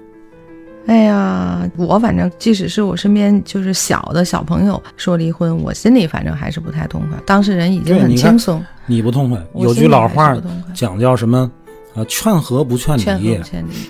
[0.86, 7.18] 哎呀，我反正即使是我身边就是小的小朋友说离婚，我心里反正还是不太痛快。
[7.26, 11.50] 当事人已经很你看轻松，你不痛快，我有句老话不痛快讲叫什么？
[11.96, 13.40] 啊，劝和不劝劝和离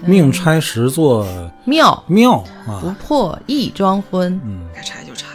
[0.06, 1.26] 命拆十座
[1.64, 2.42] 妙庙
[2.80, 2.96] 不啊。
[3.02, 4.40] 破亦庄婚。
[4.44, 5.26] 嗯，该拆就拆。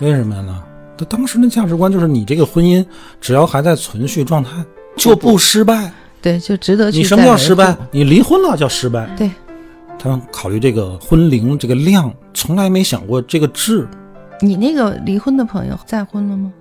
[0.00, 0.62] 为什么呢？
[0.98, 2.84] 他当时的价值观就是你这个婚姻
[3.20, 4.64] 只要还在存续状态，
[4.96, 5.92] 就不失败。
[6.22, 6.98] 对，就值得去。
[6.98, 7.76] 你什么叫失败？？
[7.90, 9.06] 你离婚了叫失败。
[9.16, 9.30] 对，
[9.98, 13.86] 他们考虑这个婚龄这个量，从来没想过这个质。
[14.40, 16.52] 你那个离婚的朋友再婚了吗？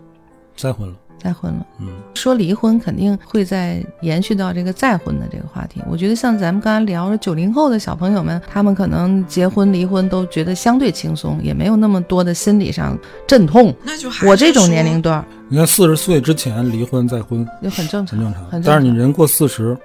[0.56, 1.66] 再婚了，再婚了。
[1.80, 5.82] 嗯，说离婚肯定会再延续到这个再婚的这个话题。
[5.90, 13.74] 我觉得像咱们刚才聊的九零后的小朋友们，他们可能结婚离婚都觉得相对轻松，也没有那么多的心理上阵痛。
[13.84, 18.64] 那就还我这种年龄段儿你看四十岁之前离婚再婚就很正常，很正常，很正常。
[18.64, 19.76] 但是你人过四十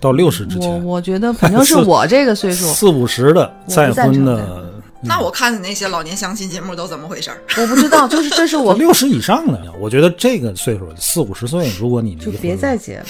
[0.00, 7.38] 到六十之我前，我觉得反正是我这个岁数，四五十的再婚的，那我看的那些老年相亲节目都怎么回事儿？
[7.58, 13.04] 我不知道，就是这是我 六十以上的，我觉得这个岁数四五十岁，如果你就别再结了。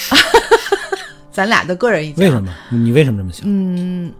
[1.33, 2.25] 咱俩的个人意见。
[2.25, 2.53] 为什么？
[2.70, 3.42] 你为什么这么想？
[3.44, 4.12] 嗯，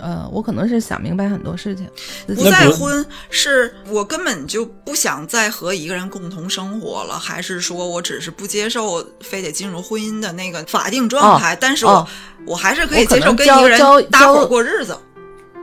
[0.00, 1.88] 呃，我可能是想明白很多事情。
[2.26, 11.56] 不再婚是我根本就不想再和一个人共同生活了，还是说我只是不接受非得进入婚姻的那个法定状态？
[11.58, 12.08] 但是我、哦
[12.46, 14.96] 我还是可以接受跟一个人搭伙过日子，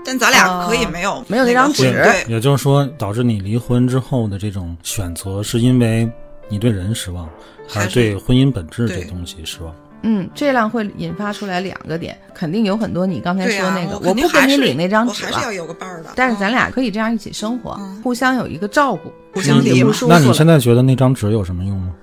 [0.05, 6.09] 但咱俩可以哦没有、没有那张纸对，也就是说，导致你离婚之后的这种选择，是因为
[6.49, 7.27] 你对人失望，
[7.67, 9.73] 还还是是对婚姻本质这东西失望？
[10.05, 16.09] 嗯，这样会引发出来两个点，肯定有很多你刚才说那个，我不跟你领那张纸了我还是要，有个伴儿的。
[16.15, 20.11] 但是咱嗯俩可以这样一起生活，嗯互相有一个照顾，互相你理嘛就不舒服。
[20.11, 21.93] 那你现在觉得那张纸有什么用吗？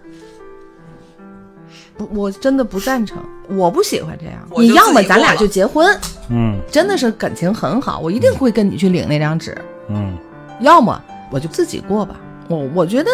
[2.07, 4.37] 不，我真的不赞成，我不喜欢这样。
[4.57, 5.87] 你要么咱俩就结婚，
[6.31, 9.57] 嗯真的是感情很好，我一定会跟你去领那张纸。
[9.89, 10.17] 嗯，
[10.61, 12.19] 要么我就自己过吧。
[12.49, 13.11] 我我觉得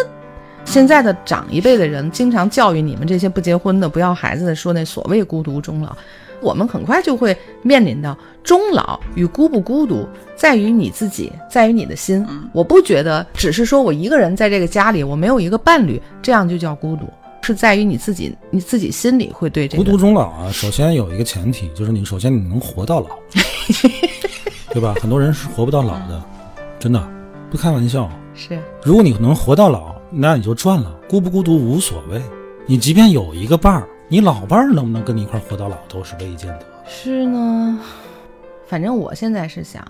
[0.63, 5.95] 现在的长一辈的人经常教育你们这些不结婚的、不要孩子的，说那所谓孤独终老。
[6.39, 12.23] 我们很快就会面临到终老与孤不孤独，在于你自己，在于你的心。
[12.53, 17.09] 我不觉得只是说我一个人在这个家里，我没有一个伴侣，这样就叫孤独，
[17.41, 23.07] 是在于你自己，你自己心里会对这个孤独终老啊，首先有一个前提，就是你首先你能活到老，
[24.73, 24.93] 对吧？
[25.01, 26.21] 很多人是活不到老的，
[26.77, 27.01] 真的
[27.49, 28.09] 不开玩笑。
[28.33, 30.93] 是如果你能活到老，那你就赚了。
[31.09, 32.21] 孤不孤独无所谓，
[32.65, 36.65] 你即便有一个伴儿，你老伴儿能不能跟你一块儿活到老都是未见得。
[36.85, 37.79] 是呢，
[38.67, 39.83] 反正我现在是想，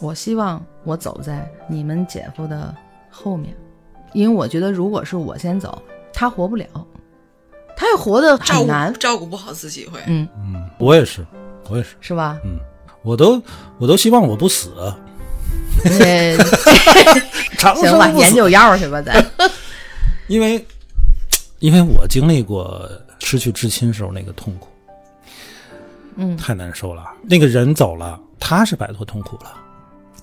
[0.00, 2.74] 我希望我走在你们姐夫的
[3.10, 3.52] 后面，
[4.12, 5.82] 因为我觉得如果是我先走，
[6.18, 6.66] 他活不了，
[7.76, 10.00] 他也活得很难，照顾不好自己会。
[10.08, 11.24] 嗯，嗯，我也是，
[11.70, 12.36] 我也是，是吧？
[12.44, 12.58] 嗯
[13.02, 13.40] 我都
[13.78, 14.72] 我都希望我不死，
[15.84, 16.36] 行
[17.96, 18.08] 吧。
[18.16, 19.24] 研究药去吧，咱。
[20.26, 20.66] 因为
[21.60, 24.66] 因为我经历过失去至亲时候那个痛苦，
[26.16, 27.06] 嗯，太难受了。
[27.22, 29.52] 那个人走了，他是摆脱痛苦了。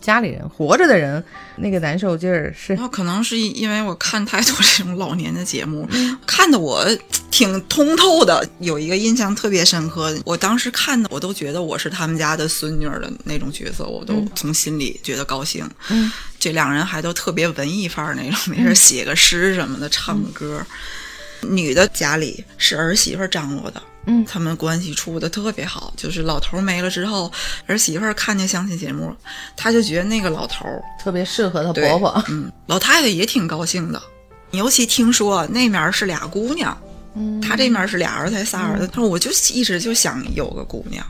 [0.06, 1.24] 家里人活着的人，
[1.56, 6.86] 那个难受劲儿是然后可能是因为我看太多这种老年的节目，嗯看的我
[7.32, 8.48] 挺通透的。
[8.60, 15.68] 有一个印象特别深刻，我当时看的我都觉得我是他们家的孙女儿的那种角色，我都从心里觉得高兴。
[15.90, 20.64] 嗯，这两人还都特别文艺范儿那种，没事写个诗什么的，唱个歌。
[21.42, 25.94] 女的家里是儿媳妇张罗的，嗯他们关系处的特别好。
[25.98, 27.32] 就是老头儿没了之后，
[27.68, 29.16] 儿媳妇儿看见相亲节目，
[29.56, 32.24] 她就觉得那个老头儿特别适合她婆婆。
[32.30, 34.02] 嗯，老太太也挺高兴的。
[34.52, 36.78] 尤其听说那面儿是俩姑娘，
[37.16, 41.06] 嗯，她这面是俩儿子还仨儿子，她说我就一直就想有个姑娘，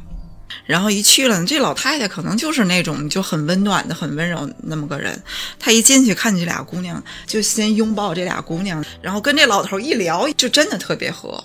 [0.65, 5.21] 然后一去了，这老太太可能就是那种就很温暖的、很温柔那么个人。
[5.59, 11.43] 她一进去看见这俩姑娘，就先拥抱这俩姑娘，然后跟这老头一聊，就真的特别合。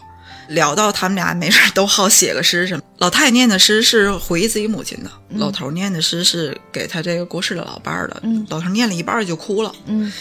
[0.50, 8.20] 聊到他们俩没事都好写个诗什么，老太太念的诗是回忆自己母亲的，老头念的诗是给他这个过世的老伴儿的。
[8.22, 9.72] 嗯老头念了一半就哭了。
[9.86, 10.12] 嗯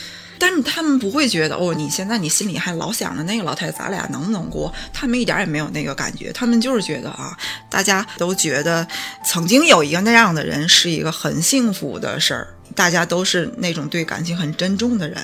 [0.42, 4.74] 但是他们不会觉得哦，你现在你心里还老想着那个老太太，咱俩能不能过？
[4.94, 7.38] 他们一点也没有那个感觉，他们就是觉得啊，
[7.70, 8.88] 大家都觉得
[9.26, 15.18] 曾经有一个那样的人是一个很幸福的事儿，大家都是那种对感情很珍重的人。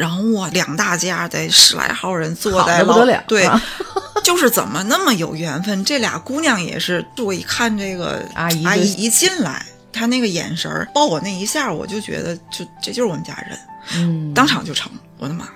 [0.00, 3.62] 然后哇，两大家得十来号人坐在老不得了对啊，
[4.24, 5.84] 就是怎么那么有缘分？
[5.84, 13.58] 这俩姑娘也是，我一看这个阿姨阿姨一进来，她那个眼神儿抱我那一下，我就觉得就这就是我们家人。
[13.96, 15.46] 嗯，当场就成，我的妈！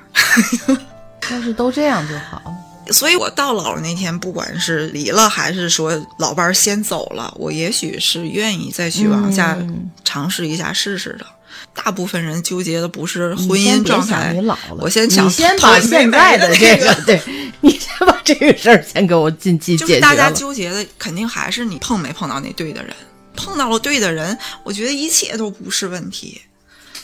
[1.30, 2.42] 要是都这样就好。
[2.90, 11.24] 所以我到老了那天，不管是离了还是说老伴儿先走了，我也许是愿意再去往下嗯尝试一下试试的。
[11.72, 17.20] 大部分人纠结的不是婚姻状态你，老了，我先想你先把现在的这个，对
[17.60, 20.30] 你先把这个事儿先给我尽记就是大家。
[20.30, 22.94] 纠结的肯定还是你碰没碰到那对的人，
[23.36, 26.40] 碰到了对的人，我觉得一切都不是问题。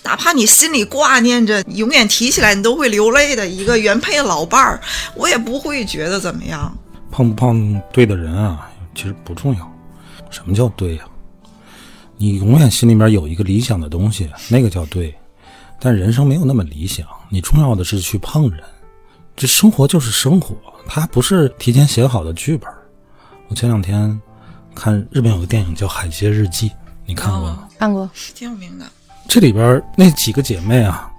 [0.03, 4.81] 哪怕你心里挂念着，永远提起来你都会流泪的一个原配老伴儿，
[5.15, 6.77] 我也不会觉得怎么样。
[7.11, 9.73] 碰不碰对的人啊，其实不重要。
[10.31, 11.05] 什么叫对呀、
[12.21, 15.15] 你永远心里面有一个理想的东西，那个叫对。
[15.81, 18.63] 但人生没有那么理想，你重要的是去碰人。
[19.35, 20.55] 这生活就是生活，
[20.87, 22.71] 它不是提前写好的剧本。
[23.49, 24.21] 我前两天
[24.75, 26.69] 看日本有个电影叫《海街日记》，
[27.07, 27.67] 你看过吗？
[27.79, 28.85] 看过，挺有名的，
[29.27, 31.11] 这里边那几个姐妹啊，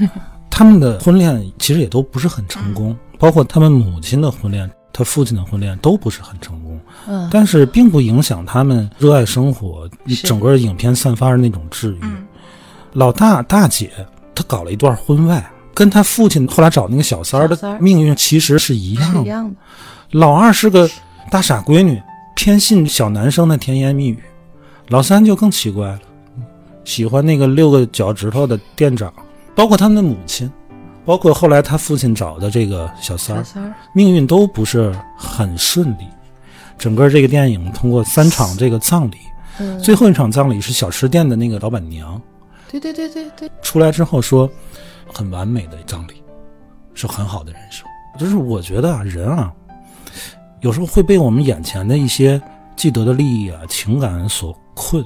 [0.50, 6.80] 她们的婚恋其实也都不是很成功，包括她们母亲的婚恋、她父亲的婚恋都不是很成功。
[7.06, 9.88] 嗯，但是并不影响他们热爱生活，
[10.24, 12.00] 整个影片散发着那种治愈。
[12.92, 13.90] 老大大姐
[14.34, 19.56] 她搞了一段婚外，跟她父亲后来找那个小三儿的命运其实是一样一样的。
[20.10, 20.90] 老二是个
[21.30, 22.02] 大傻闺女，
[22.34, 24.16] 偏信小男生的甜言蜜语；
[24.88, 26.00] 老三就更奇怪了，
[26.84, 29.12] 喜欢那个六个脚趾头的店长，
[29.54, 30.50] 包括他们的母亲，
[31.04, 36.06] 包括后来他父亲找的这个小三儿，命运都不是很顺利。
[36.78, 39.16] 整个这个电影通过三场这个葬礼，
[39.58, 42.20] 嗯，最后一场葬礼是小吃店的那个老板娘
[42.70, 44.48] 对对对对对，出来之后说，
[45.12, 46.22] 很完美的葬礼，
[46.94, 47.86] 是很好的人生。
[48.18, 49.52] 就是我觉得啊，人啊，
[50.60, 52.40] 有时候会被我们眼前的一些
[52.76, 55.04] 既得的利益啊、情感所困。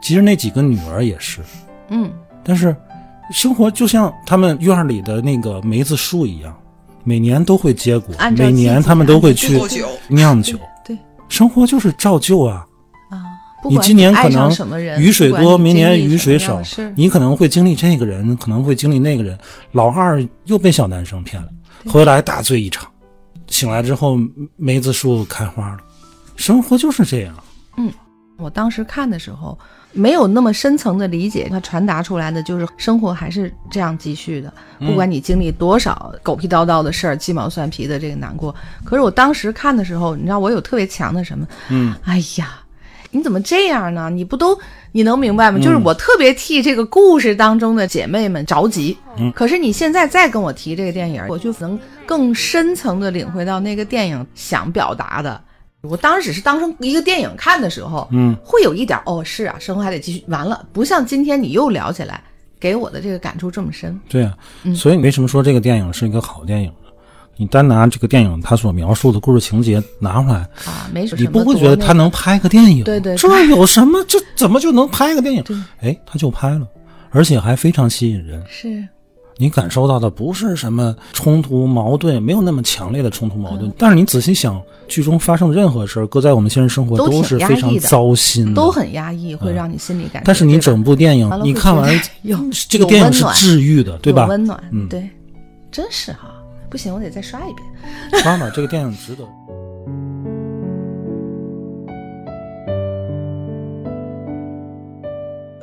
[0.00, 1.40] 其实那几个女儿也是，
[1.88, 2.10] 嗯，
[2.44, 2.76] 但是
[3.30, 6.56] 生活就像他们院里的那个梅子树一样，
[7.04, 9.60] 每年都会结果每年他们都会去？
[10.08, 10.58] 酿酒。
[10.84, 10.96] 对
[11.28, 12.66] 生活就是照旧啊，
[13.10, 13.20] 啊，
[13.62, 14.50] 不你管今年可能
[14.98, 16.62] 雨水多，明年雨水少
[16.96, 19.38] 你可能会经历这个人，可能会经历那个人。
[19.72, 21.48] 老二又被小男生骗了，
[21.86, 22.90] 回来大醉一场，
[23.48, 24.18] 醒来之后
[24.56, 25.78] 梅子树开花了，
[26.36, 27.34] 生活就是这样。
[27.76, 27.92] 嗯
[28.38, 29.58] 我当时看的时候，
[29.92, 38.54] 没有那么深层的理解，它传达出来的就是生活还是这样继续的，不管你经历多少狗屁叨叨的事儿、鸡毛蒜皮的这个难过。
[38.84, 41.46] 可是我当时看的时候，你知道我有特别强的什么？
[41.70, 42.60] 嗯，哎呀，
[43.10, 44.10] 你怎么这样呢？
[44.10, 44.56] 你不都
[44.92, 45.58] 你能明白吗？
[45.58, 48.96] 就是我特别替这个故事当中的姐妹们着急。
[49.16, 55.40] 嗯可是你现在再跟我提这个电影，我就能更深层的领会到那个电影想表达的。
[55.88, 60.22] 我当时只是当成一个电影看的时候，嗯，会有一点哦，是啊，生活还得继续。
[60.28, 62.22] 完了，不像今天你又聊起来，
[62.60, 63.98] 给我的这个感触这么深。
[64.08, 66.90] 对啊，嗯所以为什么说这个电影是一个好电影呢？
[67.36, 72.82] 你单拿这个电影它所描述的故事情节拿回来，啊，没什么你不会觉得它能拍个电影？
[72.82, 74.04] 对对这有什么？
[74.08, 75.44] 这怎么就能拍个电影？
[75.80, 76.66] 哎，他就拍了，
[77.10, 78.42] 而且还非常吸引人。
[78.48, 78.84] 是
[79.38, 83.72] 你感受到的不是什么冲突矛盾，没有那么强烈的冲突矛嗯盾。
[83.78, 90.18] 但是你仔细想，剧中发生的任何事儿，搁在我们现实生活都是非常糟心的，都很压抑，会让你心里感觉。
[90.20, 91.88] 嗯但是你整部电影你看完
[92.22, 92.36] 有
[92.68, 94.28] 这个电影是治愈的，对吧有？
[94.28, 95.08] 温暖，嗯对，
[95.70, 96.30] 真是哈，
[96.68, 98.22] 不行，我得再刷一遍。
[98.22, 99.24] 刷吧，这个电影值得。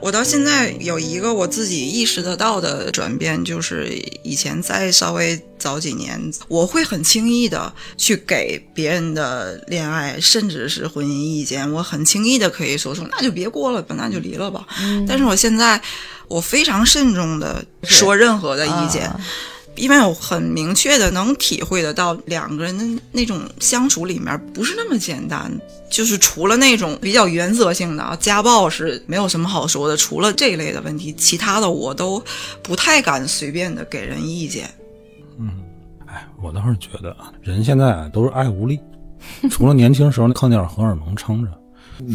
[0.02, 3.89] 我到现在有一个我自己意识得到的转变，就是
[4.24, 14.66] 以前再稍微早几年，我会很轻易的去给别人的恋爱，甚至是婚姻意见，我很轻易的可以说出那就别过了吧，那就离了吧。
[15.08, 15.82] 但是我现在，
[16.28, 19.08] 我非常慎重的说任何的意见。
[19.08, 19.20] 啊
[19.76, 25.51] 一般有很明确的能体会得到两个人的那种相处里面不是那么简单，
[25.89, 32.23] 就是除了那种比较原则性的啊，家暴是没有什么好说的，除了这一类的问题，其他的我都
[32.63, 34.69] 不太敢随便的给人意见。
[35.38, 35.49] 嗯
[36.07, 38.80] 哎，我倒是觉得啊，人现在啊都是爱无力，
[39.49, 41.51] 除了年轻时候靠点荷尔蒙撑着，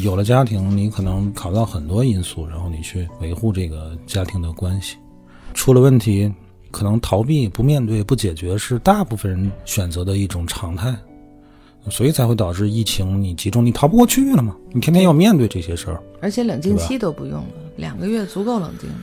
[0.03, 4.97] 有了家庭，你可能考虑到很多因素，然后你去维护这个家庭的关系，
[5.53, 6.33] 出了问题，
[6.71, 10.95] 可能逃避、不面对、不解决是大部分人选择的一种常态，
[11.89, 16.03] 所以才会导致疫情你集中，你逃不过去了嘛，你天天要面对这些事儿。
[16.21, 17.47] 而且冷静期都不用了，
[17.77, 18.97] 两个月足够冷静了。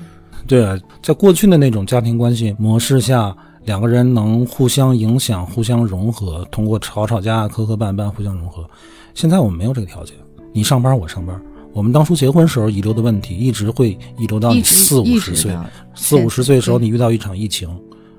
[0.46, 8.66] 对啊，在过去的那种家庭关系模式下，两个人能互相影响、互相融合，通过吵吵架、磕磕绊绊互相融合。
[9.14, 10.16] 现在我们没有这个条件，
[10.54, 11.42] 你上班我上班。
[11.78, 15.56] 我们当初结婚时候遗留的问题，一直会遗留到你四五十岁，
[15.94, 17.70] 四五十岁的时候，你遇到一场疫情，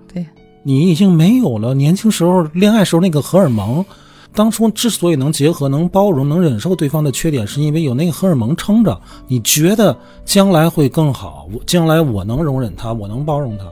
[0.06, 0.24] 对，
[0.62, 3.84] 你已经没有了年轻时候恋爱时候那个荷尔蒙。
[4.32, 8.96] 当初之所以能结合、能包容、能忍受对方的缺点，是因为有那个荷尔蒙撑着。
[9.26, 13.64] 你觉得将来会更好，我将来我能容忍他，我能包容他。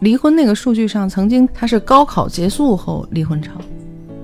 [0.00, 3.52] 离婚那个数据上，曾经他是高考结束后离婚潮，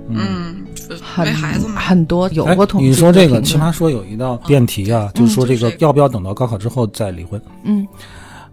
[0.09, 0.65] 嗯，
[1.03, 2.89] 很为孩子嘛，很多有哎过统计。
[2.89, 7.41] 你说这个，奇葩说有一道辩题啊，就是说这个要不要等到高考之后再离婚？
[7.65, 7.87] 嗯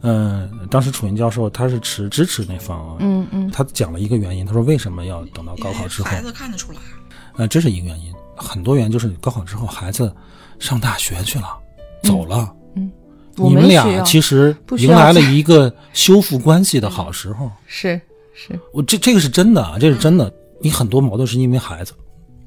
[0.04, 6.10] 嗯、当时楚云教授他是持支持那方啊，嗯嗯，他讲了一个原因，他说为什么要等到高考之后？
[6.10, 6.80] 孩子看得出来。
[7.36, 10.12] 呃，这是一个原因，很多原因就是高考之后孩子
[10.58, 11.46] 上大学去了，
[12.04, 12.92] 走了，嗯
[13.36, 17.50] 你们俩其实迎来了一个修复关系的好时候。
[17.66, 18.00] 是
[18.34, 20.32] 是，我这这个是真的啊，这是真的。
[20.62, 21.94] 你很多矛盾是因为孩子，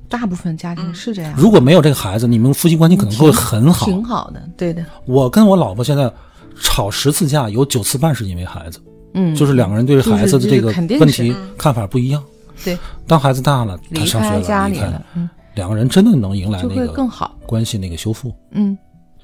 [0.09, 3.87] 大部分家庭是这样，如果没有这个孩子，你们夫妻关系可能会很好。
[3.87, 6.13] 挺好的，对的，我跟我老婆现在
[6.61, 8.81] 吵十次架，有九次半是因为孩子，
[9.15, 12.23] 嗯，就是两个人对孩子的这个问题看法不一样。
[12.65, 18.33] 对，当孩子大了，他上学了，离开家里了，嗯，两个人真的能迎来那个更好，关系那个修复。
[18.53, 18.77] 嗯。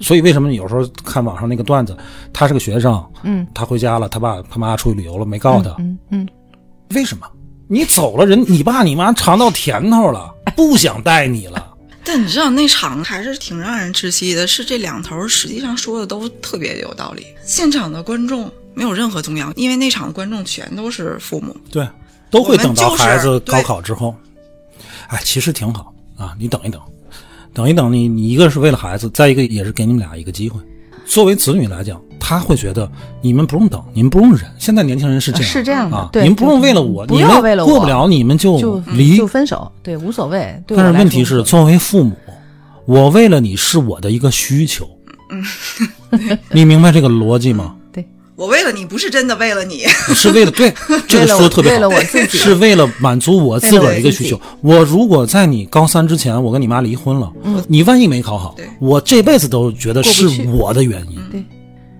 [0.03, 1.95] 所以为什么有时候看网上那个段子，
[2.33, 6.29] 他是个学生，嗯，他回家了，他爸他妈出去旅游了，没告诉他，嗯嗯，
[6.95, 7.27] 为什么？
[7.73, 11.69] 你走了，人你爸你妈尝到甜头了，不想带你了。
[12.03, 17.25] 但你知道那场还是挺让人窒息的，是这两头实际上说的都特别有道理。
[17.45, 21.57] 现场的观众没有任何动摇，因为那场的观众全都是父母。
[21.71, 21.89] 对，
[22.29, 24.13] 都会等到孩子高考之后。
[25.07, 26.81] 哎，其实挺好啊，你等一等，
[27.55, 30.61] 等一等你，你一个是为了孩子，再一个也是给你们俩一个机会。
[31.07, 32.89] 作为子女来讲，他会觉得
[33.23, 34.43] 你们不用等，你们不用忍。
[34.59, 39.17] 现在年轻人是这样，是这样的啊，对你们不用为了我，不你们要为了我过不了，你们就就离。
[39.17, 40.63] 就分手，对，无所谓。
[40.67, 42.15] 对但是问题是，作为父母，
[42.85, 44.89] 我为了你是我的一个需求。
[46.53, 47.77] 你明白这个逻辑吗？
[47.93, 48.05] 对，
[48.35, 49.85] 我为了你，不是真的为了你。
[50.13, 50.75] 是为了对
[51.07, 54.85] 这个说的特别好，为了我自己是为了满足我自个儿一个需求我。
[54.85, 57.33] 如果在你高三之前，我跟你妈离婚了，
[57.69, 61.21] 你万一没考好，我这辈子都觉得是我的原因。
[61.31, 61.45] 对，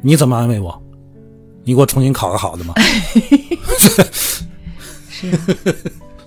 [0.03, 0.83] 你怎么安慰我？
[1.65, 2.75] 你给我重新考个好的吗？
[5.11, 5.27] 是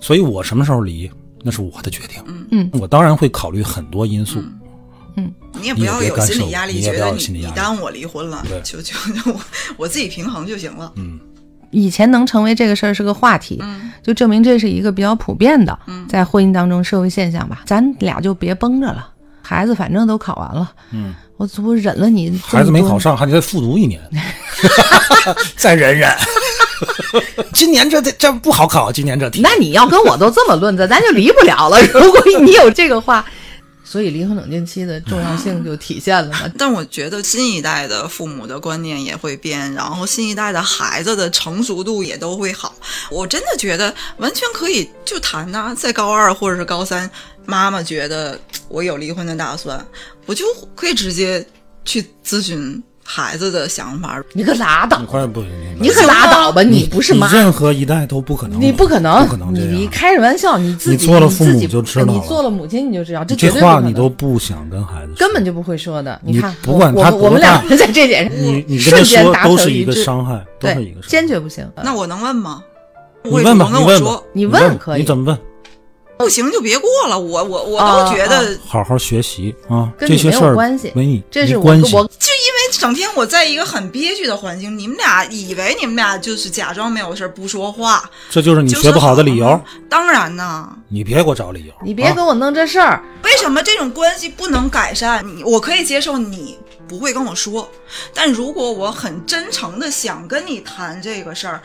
[0.00, 1.10] 所以我什么时候离，
[1.42, 2.22] 那是我的决定。
[2.26, 4.40] 嗯嗯，我当然会考虑很多因素。
[5.16, 9.40] 嗯你也不要有心理压力，觉得你有心理压力你耽误我离婚了，对就 就就我
[9.76, 10.92] 我自己平衡就行了。
[10.96, 11.18] 嗯
[11.70, 13.60] 以前能成为这个事儿是个话题，
[14.00, 15.76] 就证明这是一个比较普遍的，
[16.08, 17.62] 在婚姻当中社会现象吧。
[17.66, 19.08] 咱俩就别绷着了，
[19.46, 24.00] 孩子反正都考完了，嗯，我我忍了你孩子没考上，还得再复读一年，
[25.54, 26.10] 再忍忍。
[27.52, 29.40] 今年这这不好考，今年这题。
[29.42, 31.80] 那你要跟我都这么论的，咱就离不了了。
[31.92, 33.24] 如果你有这个话，
[33.84, 36.40] 所以离婚冷静期的重要性就体现了嘛。
[36.58, 42.74] 但我觉得新一代的父母的观念也会变，然后新一代的孩子的成熟度也都会好。
[43.10, 47.08] 我真的觉得完全可以就谈呐、在高二或者是高三，
[47.46, 48.38] 妈妈觉得
[48.68, 49.84] 我有离婚的打算，
[50.26, 51.44] 我就可以直接
[51.84, 54.22] 去咨询孩子的想法。
[54.32, 59.70] 你可拉倒你，快不行，你可拉倒吧，你不是妈你，任何一代都不可能，你不可能，不可能这样。
[59.70, 66.18] 你你开着玩笑，你自己你做了父母自己就知道了你做了母亲你就知道，这这话你都不想跟孩子，根本就不会说的。
[66.24, 71.08] 你看，不管我他多大我们我们两个在这点上，你 你跟瞬他说间达都是一个伤害，都是一对个，伤害。
[71.08, 71.68] 坚决不行。
[71.82, 72.62] 那我能问吗？
[73.22, 75.38] 你问吧，你问吧跟我说，你问问可以你怎么问？
[76.16, 77.18] 不行就别过了。
[77.18, 81.94] 我我我啊都觉得，好好学习啊，跟你没有关系没你这是我关系。
[81.94, 89.60] 我就因为整天我在一个很憋屈的环境，你们俩以为你们俩就是假装没有事儿不说话，这就是你学不好的理由。
[89.88, 93.02] 当然呢，你别给我找理由，你别给我弄这事儿。
[93.22, 95.24] 为什么这种关系不能改善？
[95.26, 96.58] 你我可以接受你
[96.88, 97.68] 不会跟我说，
[98.12, 101.60] 但如果我很真诚的想跟你谈这个事儿。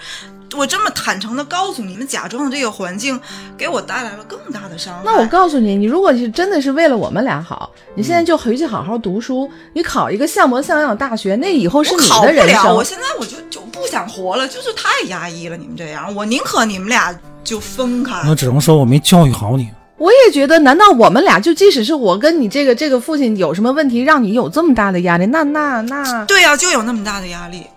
[0.58, 3.22] 我这么坦诚的告诉你们，假装的这个环境
[3.56, 5.02] 给我带来了更大的伤害。
[5.06, 12.76] 那我告诉你，你如果是真的是为了我们俩好，你现在就回去好好读书，你考一个像模像样的大学，那以后是你的人生。
[12.76, 15.56] 我现在我就就不想活了，就是太压抑了。
[15.56, 18.28] 你们这样，我宁可你们俩就分开。
[18.28, 19.70] 我只能说我没教育好你。
[20.00, 25.26] 我也觉得，难道我们俩就即使是我跟你这个这个父亲有什么问题，让你有这么大的压力？
[25.28, 27.68] 那那那，对呀，就有那么大的压力。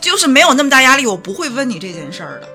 [0.00, 2.48] 就是没有那么大压力，我不会问你这件事儿的。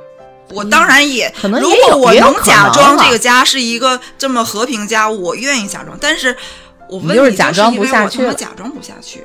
[0.52, 5.96] 我当然也，可能如果我能假装这个家是一个这么和平家，我愿意假装。
[6.02, 6.36] 但是，
[6.90, 9.24] 我问你就是假装不下去，假装不下去。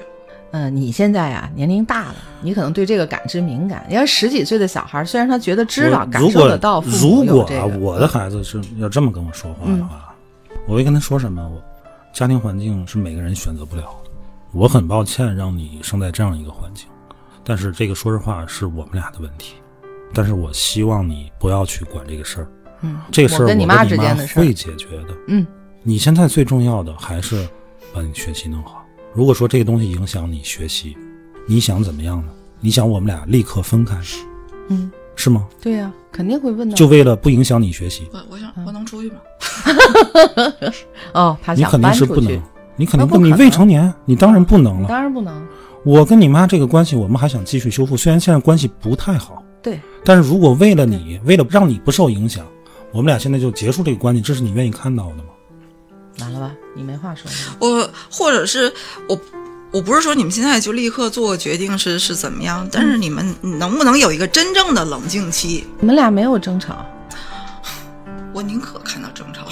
[0.53, 3.87] 嗯，你现在呀年龄大了，你可能对这个感知敏感。
[3.89, 10.15] 要十几岁的小孩，虽然他觉得知道、感受得到，如果啊，我的孩子是要这么跟我说话的话，
[10.67, 11.49] 我会跟他说什么？
[11.49, 11.63] 我
[12.13, 14.11] 家庭环境是每个人选择不了的。
[14.53, 16.87] 我很抱歉让你生在这样一个环境。
[17.45, 19.55] 但是这个说实话是我们俩的问题，
[20.13, 22.49] 但是我希望你不要去管这个事儿。
[22.83, 25.15] 嗯，这个事儿我跟你妈之间的事会解决的。
[25.29, 25.47] 嗯，
[25.83, 27.49] 你现在最重要的还是
[27.95, 28.80] 把你学习弄好。
[29.13, 30.97] 如果说这个东西影响你学习，
[31.47, 32.33] 你想怎么样呢？
[32.61, 33.99] 你想我们俩立刻分开？
[34.69, 35.49] 嗯，是吗？
[35.61, 36.77] 对呀，肯定会问的。
[36.77, 38.07] 就为了不影响你学习？
[38.13, 39.17] 我我想我能出去吗？
[41.13, 42.41] 哦，他你肯定是不能，
[42.77, 44.89] 你肯定不，你未成年，你当然不能了。
[44.89, 45.45] 当然不能。
[45.85, 49.81] 我跟你妈这个关系，我们还想继续修复，虽然现在关系不太好，对。
[50.05, 52.47] 但是如果为了你，为了让你不受影响，
[52.93, 55.31] 我们俩现在就结束这个关系，这是你愿意看到的吗？
[56.19, 57.31] 完了吧，你没话说。
[57.59, 58.73] 我或者是
[59.09, 59.19] 我，
[59.71, 65.67] 我不是说你们现在就立刻做决定是是怎么样，但是你们能不能有一个真正的冷静期？
[65.79, 66.85] 你们俩没有争吵，
[68.35, 69.47] 我宁可看到争吵。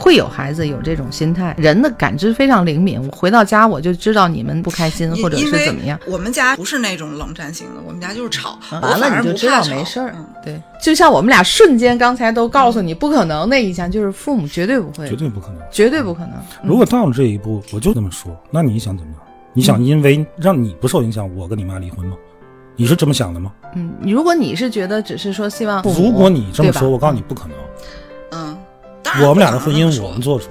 [0.00, 2.98] 会有孩子有这种心态，人的感知非常灵敏。
[3.00, 6.00] 我回到家我就知道你们不开心，或者是怎么样。
[6.06, 8.58] 我们家不是那种冷战型的，我们家就是吵。
[8.80, 10.14] 完了你就知道没事儿。
[10.42, 16.32] 对，就像我们俩瞬间刚才都告诉你不可能那一下，就是父母绝对不会，绝对不可能，绝对不可能。
[16.64, 19.22] 如果到了这一步，我就这么说，那你想怎么样？
[19.52, 22.16] 你想因为让你不受影响，我跟你妈离婚吗？
[22.74, 23.52] 你是这么想的吗？
[23.74, 27.54] 嗯，如果你是觉得只是说希望，如果你这么说，我告诉你不可能。
[27.58, 27.99] 嗯。
[29.18, 30.46] 我们俩的婚姻我们做主，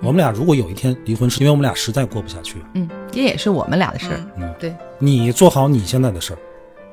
[0.00, 2.56] 我们俩如果有一天离婚，是因为我们俩实在过不下去。
[2.74, 4.20] 嗯，这也是我们俩的事儿。
[4.36, 6.38] 嗯，对，你做好你现在的事儿，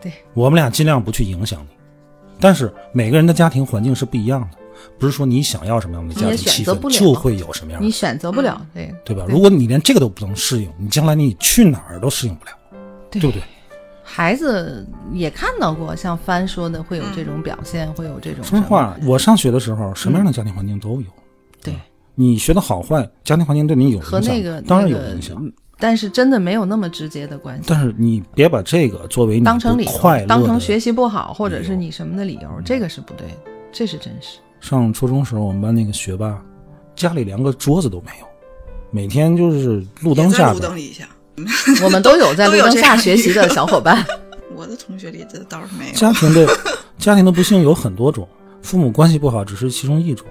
[0.02, 1.68] 对，我们俩尽量不去影响你。
[2.40, 4.58] 但是每个人的家庭环境是不一样的，
[5.00, 7.86] 不是说你想要什么样的家庭气氛就会有什么样的。
[7.86, 9.26] 你选择不了，对对吧？
[9.28, 12.52] 如果你连这个都不能适应，你将来你去哪儿都适应不了，
[13.10, 13.42] 对不对？
[14.08, 18.44] 孩子也看到过，像帆说的会有这种表现，会有这种。
[18.44, 21.08] 说实话，我上学的时候，什么样的家庭环境都有。
[21.62, 21.74] 对，
[22.14, 27.64] 你学的好坏，家庭环境对你有影响，和那个当然有影响，但是真的没有那么直接的关系。
[27.68, 34.38] 但是你别把这个作为当成理由，当成学习不好或者是你什么的理由，这个是不对的，这是真实。
[34.62, 36.40] 上初中时候，我们班那个学霸，
[36.96, 38.26] 家里连个桌子都没有，
[38.92, 41.10] 每天就是路灯下，路灯底下，
[41.84, 44.06] 我们都有在路灯下学习的小伙伴。
[44.56, 45.94] 我的同学里这倒是没有。
[45.94, 46.48] 家庭的
[46.98, 48.28] 家庭的不幸有很多种，
[48.62, 50.26] 父母关系不好只是其中一种。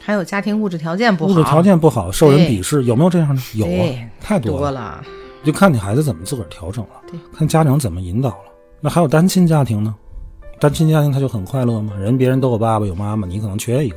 [0.00, 3.42] 还有家庭物质条件不好，物质条件不好，受人鄙视，有没有这样的？
[3.54, 5.02] 有啊，太多了。
[5.44, 8.52] 就看你孩子怎么自个儿调整了，对，看家长怎么引导了。
[8.80, 9.94] 那还有单亲家庭呢？
[10.58, 11.92] 单亲家庭他就很快乐吗？
[12.00, 13.96] 人别人都有爸爸有妈妈，你可能缺一个。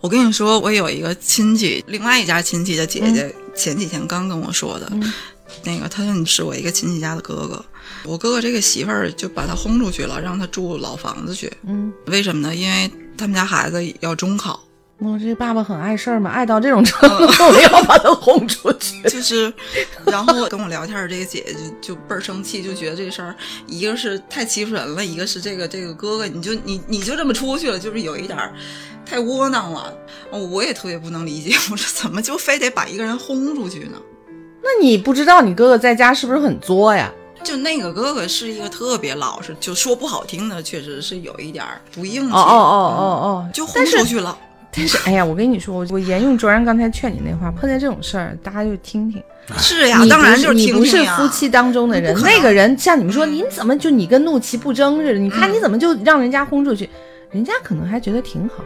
[0.00, 4.90] 我跟你说，我有一个亲戚，另外一家亲戚的姐姐，前几天刚跟我说的，
[5.64, 7.64] 那个他说你是我一个亲戚家的哥哥，
[8.04, 11.52] 我哥哥这个媳妇儿就把他轰出去了，让他住老房子去。
[11.66, 12.54] 嗯，为什么呢？
[12.54, 14.60] 因为他们家孩子要中考。
[14.98, 17.24] 我这爸爸很碍事儿嘛，碍到这种程度，
[17.62, 19.02] 要把他轰出去。
[19.10, 19.52] 就是，
[20.06, 23.34] 然后跟我聊天这个姐姐就就倍儿生气，就觉得这事儿
[23.66, 28.38] 一个是太欺负人了，一个是这个这个哥哥你就你你就这么出去了，就是有一点
[29.04, 29.92] 太窝囊了。
[30.30, 33.98] 我也特别不能理解， 我说怎么就非得把一个人轰出去呢？
[34.62, 37.12] 那你不知道你哥哥在家是不是很作呀？
[37.42, 42.32] 就那个哥哥是一个特别老实，就说不好听的，确实是有一点不硬气。
[42.32, 44.38] 哦哦哦哦哦，就轰出去了。
[44.74, 49.22] 但是，哎呀，我跟你说，我我沿用卓然刚才劝你那话，碰见这种事儿，大家就听听。
[49.58, 55.18] 是呀，当然就是你不是夫妻当中的人，那个人像你们说，你怎么就你跟怒其不争似的？
[55.18, 56.88] 你看你怎么就让人家轰出去？
[57.32, 58.62] 人家可能还觉得挺好。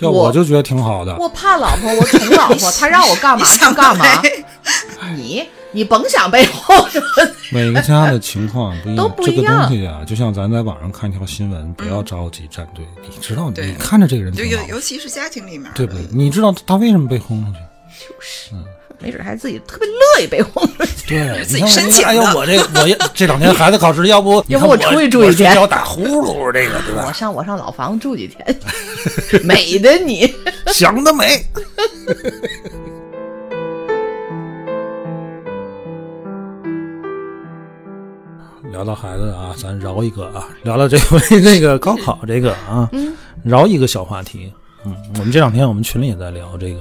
[0.00, 1.16] 要我就觉得挺好的。
[1.18, 4.04] 我怕老婆，我宠老婆， 他让我干嘛就干嘛。
[5.16, 6.74] 你你甭想背后。
[7.50, 12.84] 每个家的情况不一样，都不这个东西啊，就像咱在网上看一条新闻，不要着急站队。
[13.02, 16.02] 你知道，你看着这个人就尤尤其是家庭里面，对不对？
[16.12, 17.58] 你知道他为什么被轰出去？
[18.08, 18.50] 就是
[19.00, 21.06] 没准还自己特别乐意被轰出去。
[21.08, 27.12] 对，自己申请的哎呦，我这我也这两天孩子考试，要不要不我出去住一天要打呼噜，这个对吧我？
[27.12, 28.60] 上我上老房住几天，
[29.42, 30.32] 美的你。
[30.66, 31.42] 想得美。
[38.78, 42.88] 聊到孩子啊，咱饶一个啊，聊聊这回这 个高考这个啊，
[43.42, 44.52] 饶一个小话题。
[44.84, 46.78] 嗯，我们这两天我们群里也在聊这个，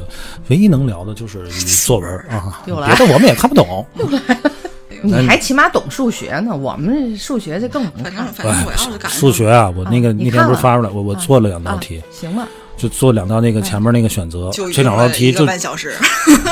[0.50, 3.84] 唯一能聊的就是作文啊，又来别的我们也看不懂。
[5.02, 8.28] 你还起码懂数学呢，我们数学这更不反正看。
[8.32, 12.48] 反正我要是赶数学啊，我那个那天不是发出来，我我做了两道啊题，行吧？
[12.78, 15.96] 就做两道那个前面那个选择，就这两道题就半小时，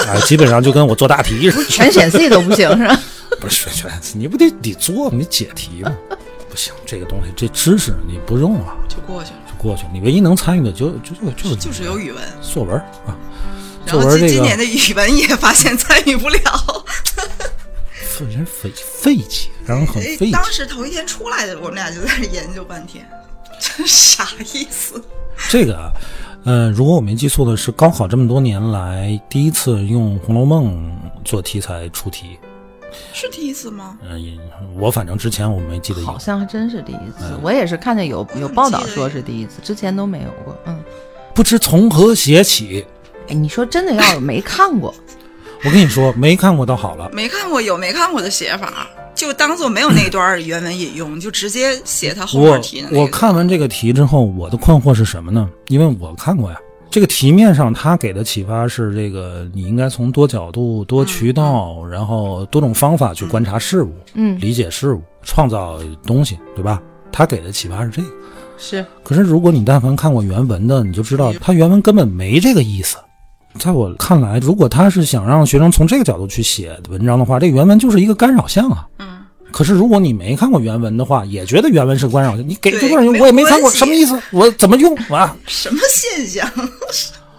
[0.08, 1.70] 哎，基本上就跟我做大题似的。
[1.70, 3.00] 全选 C 都不行是吧？
[3.41, 5.17] 不是全，你不得得做吗？
[5.17, 5.95] 你解题吗？
[6.49, 9.39] 不行，这个东西这知识你不用啊，就过去了。
[9.47, 9.89] 就过去了。
[9.93, 12.75] 你唯一能参与的就就就就是就是有语文，作文
[13.05, 13.17] 啊，
[13.86, 16.86] 然后作文这今今年的语文也发现参与不了。
[17.93, 18.71] 费人费
[19.01, 20.31] 费解，让人很。
[20.31, 23.05] 当时头一天出来的，我们俩就在这研究半天，
[23.59, 25.03] 这啥意思？
[25.49, 25.91] 这个啊，
[26.45, 30.89] 呃，如果我没记错的是，高考这么多年来第一次用《红楼梦》
[31.25, 32.39] 做题材出题。
[33.14, 33.98] 是第一次吗？
[34.10, 34.34] 嗯、也
[34.78, 36.18] 我反正之前我没记得好。
[36.20, 40.58] 像还真是第一次，我也是看见有有报道说是第一次，之前都没有过。
[40.66, 40.84] 嗯，
[41.34, 42.86] 不知从何写起。
[43.28, 44.93] 哎，你说真的要是没看过，
[45.64, 47.10] 我跟你说，没看过倒好了。
[47.12, 53.02] 没看过有没看过的写法，就当做没有那段原文引用，就直接写他后我面题的那个。
[53.02, 55.50] 我看完这个题之后，我的困惑是什么呢？
[55.70, 56.58] 因为我看过呀，
[56.96, 66.82] 这个题面上他给的启发是这个，你应该从多角度、多渠道，然后多种方法去观察事物，嗯，理解事物，创造东西，对吧？
[67.12, 68.08] 他给的启发是这个。
[68.58, 72.96] 是可是如果你但凡看过原文的，你就知道他原文根本没这个意思。
[73.60, 78.88] 在我看来，如果他是想让学生从这个角度去写文章的话，这个原文就是一个干扰项啊。
[79.00, 79.14] 嗯，
[79.52, 84.20] 可是如果你没看过原文的话，也觉得原文是观赏性，你给对这段我也没看过，什么意思？
[84.32, 85.36] 我怎么用啊？
[85.48, 86.50] 什么现象？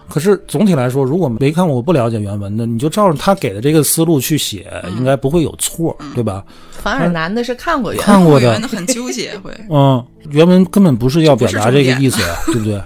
[0.09, 4.65] 可是总体来说，如果没看过、我不了解原文的，你就照着他给的这个思路去写，
[4.97, 6.43] 应该不会有错，对吧？
[6.71, 12.77] 反而男的是看过原看过的原文，的很纠结，会嗯，原文根本不是要表达这个 意思呀，对不对？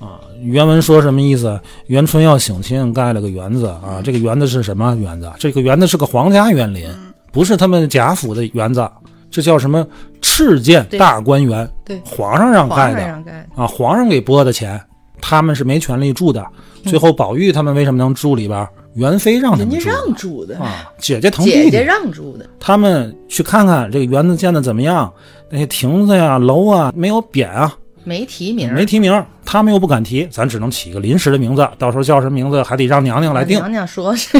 [0.00, 1.60] 啊，原文说什么意思？
[1.88, 5.30] 元春要省亲，盖了个园子啊，这个园子是什么园子？
[5.38, 6.88] 这个园子是个皇家园林，
[7.30, 8.88] 不是他们贾府的园子，
[9.30, 9.86] 这叫什么
[10.20, 11.68] 赤建大观园？
[11.84, 12.00] 对。
[12.04, 13.06] 皇上让盖的。
[13.06, 14.80] 让盖的，啊，皇上给拨的钱，
[15.20, 16.44] 他们是没权利住的。
[16.84, 18.66] 最后宝玉他们为什么能住里边？
[18.94, 21.64] 元妃让他人家们住让住的，啊，姐姐疼弟弟。
[21.64, 25.12] 姐姐让住的，他们去看看这个园子建的怎么样，
[25.48, 27.72] 那些亭子呀、楼啊没有匾啊，
[28.02, 33.58] 没提名，没提名，他们又不敢提，咱只能起一个临时的名字，到时候叫什么名字还得让娘娘来定。
[33.58, 34.36] 娘娘说是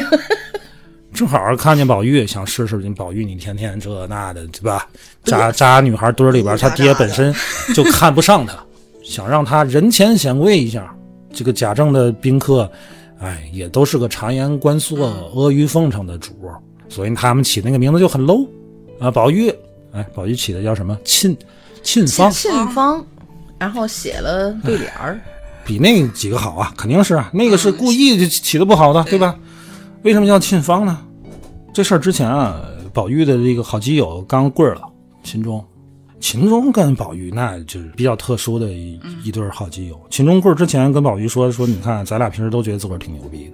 [1.12, 4.86] 正好看见宝玉，想试试你宝玉，你天天这那的，对吧？
[5.24, 7.34] 扎扎女孩堆儿里边，他爹本身
[7.74, 8.54] 就看不上他，
[9.04, 10.94] 想让他人前显贵一下。
[11.32, 12.68] 这个贾政的宾客，
[13.20, 14.96] 哎，也都是个察言观色、
[15.34, 16.58] 阿谀奉承的主儿，
[16.88, 18.48] 所以他们起那个名字就很 low
[18.98, 19.10] 啊。
[19.10, 19.48] 宝玉，
[19.92, 20.98] 哎，宝玉起的叫什么？
[21.04, 21.36] 沁
[21.82, 23.06] 沁芳，沁芳，
[23.58, 25.20] 然后写了对联儿，
[25.64, 29.36] 比那几个好啊，肯定是啊，那个是故意就起的不好的，对吧？
[30.02, 30.98] 为什么叫沁芳呢？
[31.72, 32.60] 这事儿之前啊，
[32.92, 34.82] 宝玉的这个好基友刚棍儿了，
[35.22, 35.64] 秦钟。
[36.20, 39.98] 秦钟跟宝玉那就是比较特殊的一一对好基友。
[40.10, 43.52] 秦钟棍儿之前跟宝玉说说，你看咱俩平时都觉得自个儿挺牛逼的，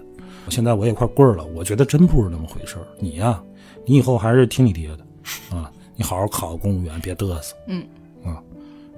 [0.48, 2.86] 现在我也快棍儿了，我觉得真不是那么回事儿。
[2.98, 3.40] 你呀、
[3.84, 7.54] 你以后还是听你爹的啊，你好好考个公务员，别嘚瑟。
[7.68, 7.84] 嗯
[8.24, 8.38] 啊，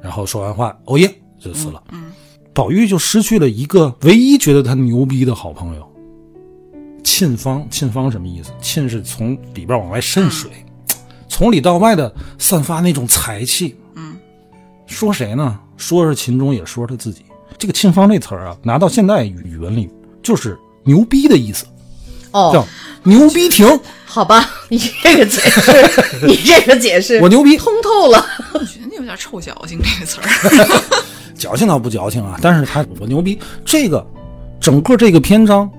[0.01, 1.83] 然后说完话，哦耶就死了。
[1.93, 2.13] 嗯，
[2.55, 5.88] 宝玉就失去了一个唯一觉得他牛逼的好朋友。
[7.09, 8.53] 沁芳，沁芳什么意思？
[8.61, 10.51] 沁是从里边往外渗水，
[11.27, 13.75] 从里到外的散发那种才气。
[13.95, 14.15] 嗯，
[14.87, 15.59] 说谁呢？
[15.79, 17.23] 说是秦钟，也说他自己。
[17.57, 19.89] 这个沁芳这词儿啊，拿到现代语语文里
[20.23, 21.65] 就是牛逼的意思，
[22.33, 22.67] 哦叫哦，
[23.05, 23.67] 牛逼亭。
[24.05, 28.25] 好吧， 你这个解释，你这个解释，我牛逼，通透了。
[28.53, 30.83] 我觉得有点臭矫情这个词儿。
[31.35, 33.39] 矫情倒不矫情啊，但是他我牛逼。
[33.65, 34.07] 这个
[34.61, 35.71] 整个这个篇章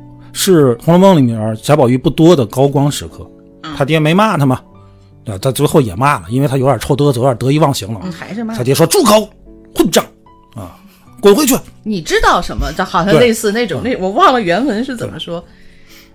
[0.41, 3.29] 是《红楼梦》里面贾宝玉不多的高光时刻。
[3.75, 4.61] 他爹没骂他嘛，
[5.25, 5.39] 对吧？
[5.41, 7.99] 他最后也骂了，因为他有点臭嘚瑟，有点得意忘形了。
[8.05, 9.29] 嗯还是骂他爹说：“住口，
[9.75, 10.01] 混账
[10.55, 10.79] 啊，
[11.19, 11.53] 滚回去。
[11.83, 12.71] 你知道什么？
[12.77, 15.43] 这好像类似那种，那我忘了原文是怎么说。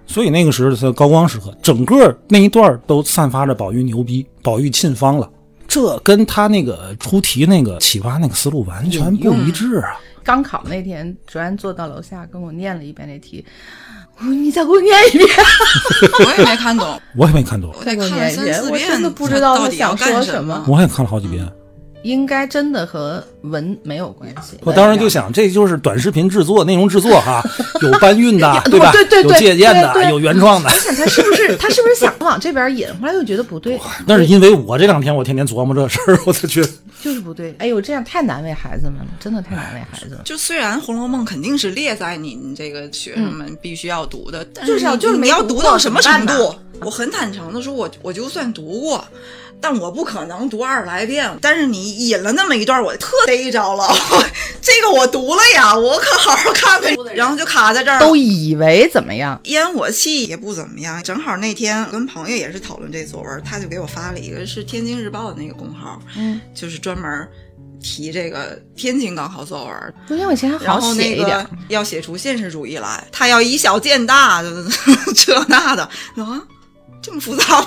[0.07, 5.31] 所以那个时候是高光时刻，整个那一段都散发着宝玉牛逼，宝玉沁芳了。
[5.69, 10.01] 这跟他那个出题那个启发那个思路完全不一致啊！
[10.23, 13.45] 刚考那天，卓然坐到楼下跟我念了一遍那题，
[14.21, 15.29] 你再给我念一遍，
[16.25, 20.65] 我也没看懂，我也没看懂，我得看了三四遍，我真的不知道他想说什什么。
[20.69, 21.47] 我也看了好几遍。
[22.03, 24.59] 应该真的和文没有关系。
[24.61, 27.43] 我当时就想，这就是短视频制作、内容制作哈，
[27.81, 28.93] 有搬运的，对吧？
[28.93, 32.87] 对对对有借鉴的，对对有原创的而且他是不是他是不是想往这边引？
[33.01, 36.69] 后来又觉得不对，那是因为我这两天我天天琢磨这事儿，我才觉得
[37.05, 37.55] 就是不对。
[37.59, 40.23] 哎呦，这样太难为孩子们了，真的太难为孩子了。
[40.25, 46.57] 就虽然《红楼梦》肯定是列在你你这个学生们必须要读的，但是要就是你要读到什么程度？
[46.81, 49.07] 我很坦诚的说，我我就算读过，
[49.61, 51.31] 但我不可能读二十来遍。
[51.41, 53.89] 但是你引了那么一段，我特逮着了，
[54.61, 57.99] 这个我读了呀，我可好好看看，然后就卡在这儿。
[58.01, 59.41] 都以为怎么样？
[59.45, 61.03] 烟火气也不怎么样。
[61.03, 67.29] 正好那天跟朋友也是讨论这作文，他就给我发了一个是天津日报的那个公号，嗯，就是专门
[67.83, 74.43] 提这个天津高考作文，昨天我以前还好然后那写一点个，要写出现实主义来，他要以小见大，
[75.15, 75.83] 这那的
[76.17, 76.43] 啊，
[77.03, 77.67] 这么复杂吗？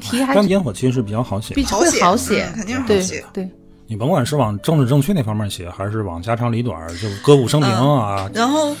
[0.00, 1.62] 题还但烟火气是比较好写的。
[1.64, 3.48] 好写好写嗯，肯定好写对。
[3.86, 8.76] 你甭管是往政治正确那方面写，还是往家长里短，就歌舞升平啊，然后，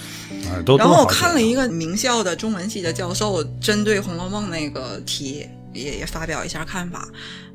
[0.78, 7.08] 然后我看了一个名校的中文系的教授针对《红楼梦》那个题也也发表一下看法。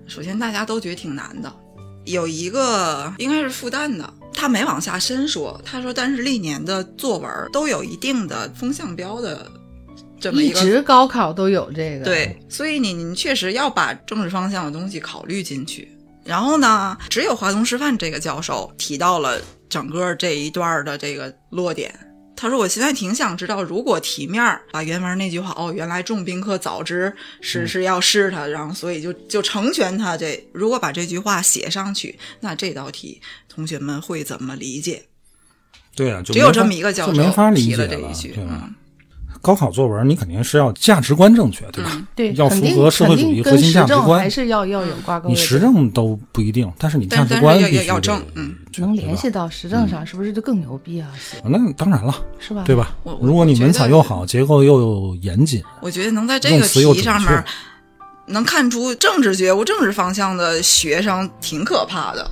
[0.05, 1.49] 首先，大家都觉得挺难的。
[2.03, 5.59] 有一个应该是复旦的，他没往下深说。
[5.63, 9.49] 他说，但是历年的作文都有一定的风向标的
[10.25, 15.87] 这么一一直高考都有这个，对，所以你你确实要把政治方向的东西考虑进去。
[16.23, 21.93] 然后呢，只有华东师范这个教授提到了整个这一段的这个落点。
[22.35, 30.45] 他说：“我现在挺想知道，如果题面把原文那句话哦，原来重宾客早知是是要试他，然后所以就就成全他这。
[30.51, 35.03] 如果把这句话写上去，那这道题同学们会怎么理解？
[35.95, 38.33] 对啊，就只有这么一个教授就没法理提解了了这一句？
[38.37, 38.75] 嗯，
[39.45, 42.01] 高考作文你肯定是要价值观正确，对吧？
[42.15, 44.27] 对，要符合社会主义核心价值观还。
[44.27, 45.29] 是要要有挂钩。
[45.29, 48.55] 你时政都不一定，但是你价值观是要要必须得要正，嗯。
[48.77, 51.07] 能联系到时政上，是不是就更牛逼啊？
[51.19, 52.63] 写那当然了，是吧？
[52.65, 52.75] 对？
[52.75, 57.45] 吧如果你文采又好，结构又严谨，我觉得能在这个词又准题上面
[58.25, 62.31] 能看出政治觉悟、政治方向的学生挺可怕的。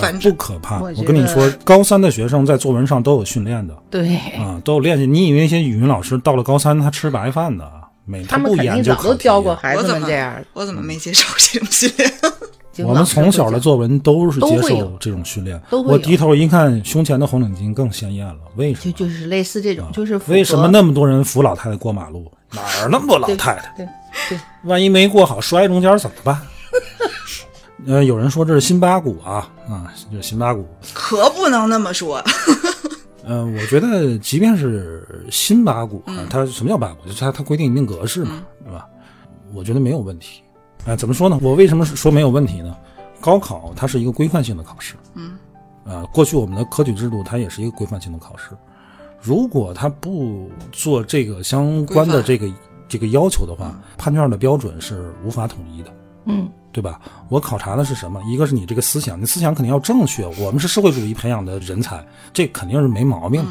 [0.00, 0.80] 反不可怕。
[0.80, 5.06] 我我跟你说，高三的学生在作文上都有训练的对，啊，都有练习。
[5.06, 7.70] 你以为那些语文老师到了高三他吃白饭的？
[8.04, 10.36] 没，他们不肯定早研究考题都教过孩子我怎么们这样。
[10.52, 12.12] 我怎么没接受这种训练？
[12.86, 15.60] 我们从小的作文都是接受这种训练。
[15.70, 18.36] 我低头一看，胸前的红领巾更鲜艳了。
[18.56, 18.92] 为什么？
[18.92, 22.30] 就就是类似这种，就是符为什么那么多人扶老太太过马路？
[22.52, 23.74] 哪儿那么多老太太？
[23.76, 23.88] 对
[24.28, 26.38] 对，万一没过好，摔中间怎么办？
[27.84, 30.66] 呃，有人说这是辛巴谷啊，啊，这是辛巴谷。
[30.94, 32.22] 可不能那么说。
[33.22, 37.06] 呃，我觉得即便是辛巴谷啊，嗯它什么叫八股？
[37.06, 38.88] 就是它它规定一定格式嘛，对吧？
[39.52, 40.42] 我觉得没有问题。
[40.86, 41.38] 哎、怎么说呢？
[41.42, 42.76] 我为什么说没有问题呢？
[43.20, 45.36] 高考它是一个规范性的考试，嗯，
[45.84, 48.50] 呃，过去我们的科举制度它也是一个规范性的考试。
[49.20, 52.48] 如果它不做这个相关的这个
[52.86, 55.90] 这个要求的话，判卷的标准是无法统一的。
[56.26, 57.00] 嗯，对吧？
[57.30, 58.20] 我考察的是什么？
[58.30, 60.26] 一个是你这个思想，你思想肯定要正确。
[60.38, 62.04] 我们是社会主义培养的人才，
[62.34, 63.42] 这肯定是没毛病。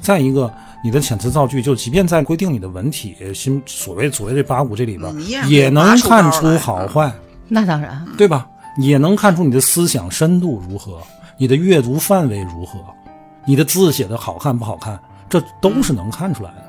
[0.00, 0.48] 再一个，
[0.84, 5.12] 你的遣词造句，就即便在规定你的文体，新所谓所谓这八股这里边
[5.48, 7.12] 也能看出好坏，
[7.48, 8.46] 那当然，对吧？
[8.78, 11.02] 也能看出你的思想深度如何，
[11.36, 12.78] 你的阅读范围如何，
[13.44, 14.96] 你的字写的好看不好看，
[15.28, 16.67] 这都是能看出来的。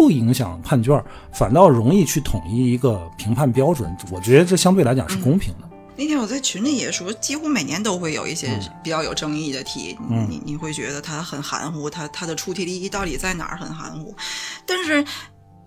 [0.00, 3.94] 不影响判卷，反倒容易去统一一个评判标准。
[4.10, 5.68] 我觉得这相对来讲是公平的。
[5.94, 14.16] 那天我在群里也说，几乎每年都会有一些比较有争议的题，嗯你你会觉得它很含糊，它它的出题利益到底在哪儿很含糊，
[14.64, 15.04] 但是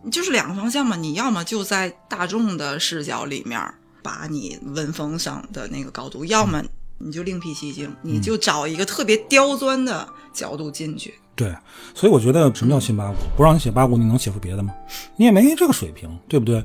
[0.10, 3.62] 就是两个方向嘛，你要么就在大众的视角里面
[4.02, 6.64] 把你文风上的那个高度，要么
[6.98, 11.14] 你就另辟蹊径，你就找一个特别刁钻的角度进去。
[11.36, 11.54] 对，
[11.96, 13.16] 所以我觉得什么叫新八股？
[13.36, 14.74] 不让你写八股，你能写出别的吗？
[15.16, 16.64] 你也没这个水平，对不对？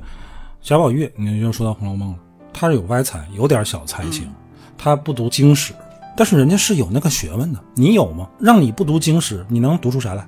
[0.61, 2.19] 贾宝玉，你就说到《红楼梦》了，
[2.53, 4.29] 他是有歪才，有点小才情，
[4.77, 5.73] 他不读经史，
[6.15, 8.29] 但是人家是有那个学问的，你有吗？
[8.39, 10.27] 让你不读经史，你能读出啥来？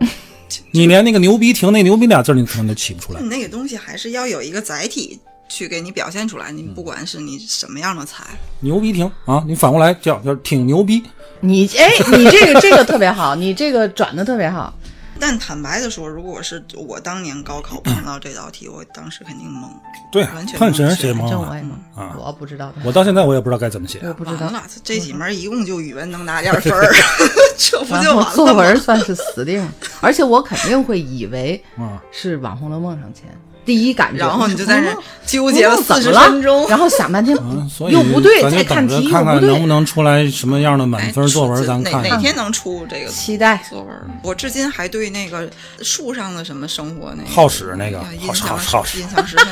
[0.70, 3.28] 你连那个牛逼亭那牛逼俩字你可能都起不出来你。
[3.28, 5.18] 那个东西还是要有一个载体
[5.48, 8.24] 去给你表现出来，你不管是你什么样的才，
[8.60, 11.02] 牛逼挺啊，你反过来叫叫挺牛逼，
[11.40, 14.72] 你哎，你这个这个特别好，你这个转的特别好。
[15.20, 19.68] 但坦白的说，如果是我当年高考碰到这道题，我当时肯定懵。
[20.10, 21.48] 对完，全看谁人不是谁懵啊。
[21.50, 24.00] 我也懵，啊我不知道，我到现在我也不知道该怎么写。
[24.02, 24.46] 我不知道。
[24.46, 26.92] 完了，这几门一共就语文能拿点分儿，
[27.56, 28.52] 这不然就作？
[28.52, 33.24] 文算是死定了，而且我肯定会以为啊 是往《红楼梦》上签，
[33.64, 34.18] 第一感觉。
[34.18, 34.88] 然后你就在那
[35.26, 36.66] 纠结了四十分钟。
[36.68, 42.10] 然后想半天 嗯，所以又不对，再看题又等着看看，能不能出来什么样的满哎分作文，咱哪看看。
[42.10, 43.60] 哪天能出这个期待。
[43.68, 43.88] 作文？
[44.22, 45.48] 我至今还对那个
[45.82, 49.46] 树上的什么生活那个好使那个哎呀印好使象好使印象十分，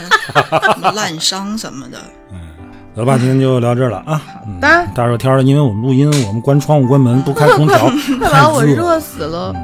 [0.74, 1.98] 什么滥觞什么的。
[2.94, 4.20] 得了吧，今天就聊这儿了啊。
[4.46, 7.78] 嗯的大热天的，因为我们录音，我们关窗户关门，不开空调，
[8.20, 9.00] 快太把我热热。
[9.00, 9.54] 死了！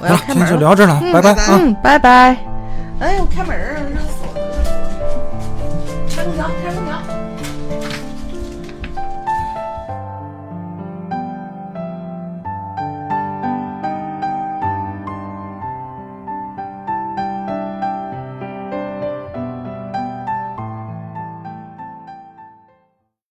[0.00, 0.60] 我好了，今天就要开门了。
[0.60, 1.60] 聊这儿了，拜拜拜拜啊。
[1.60, 2.55] 嗯，拜拜。
[2.98, 4.40] 哎我，开门啊，热死我了！
[6.08, 6.85] 开空调，开空调。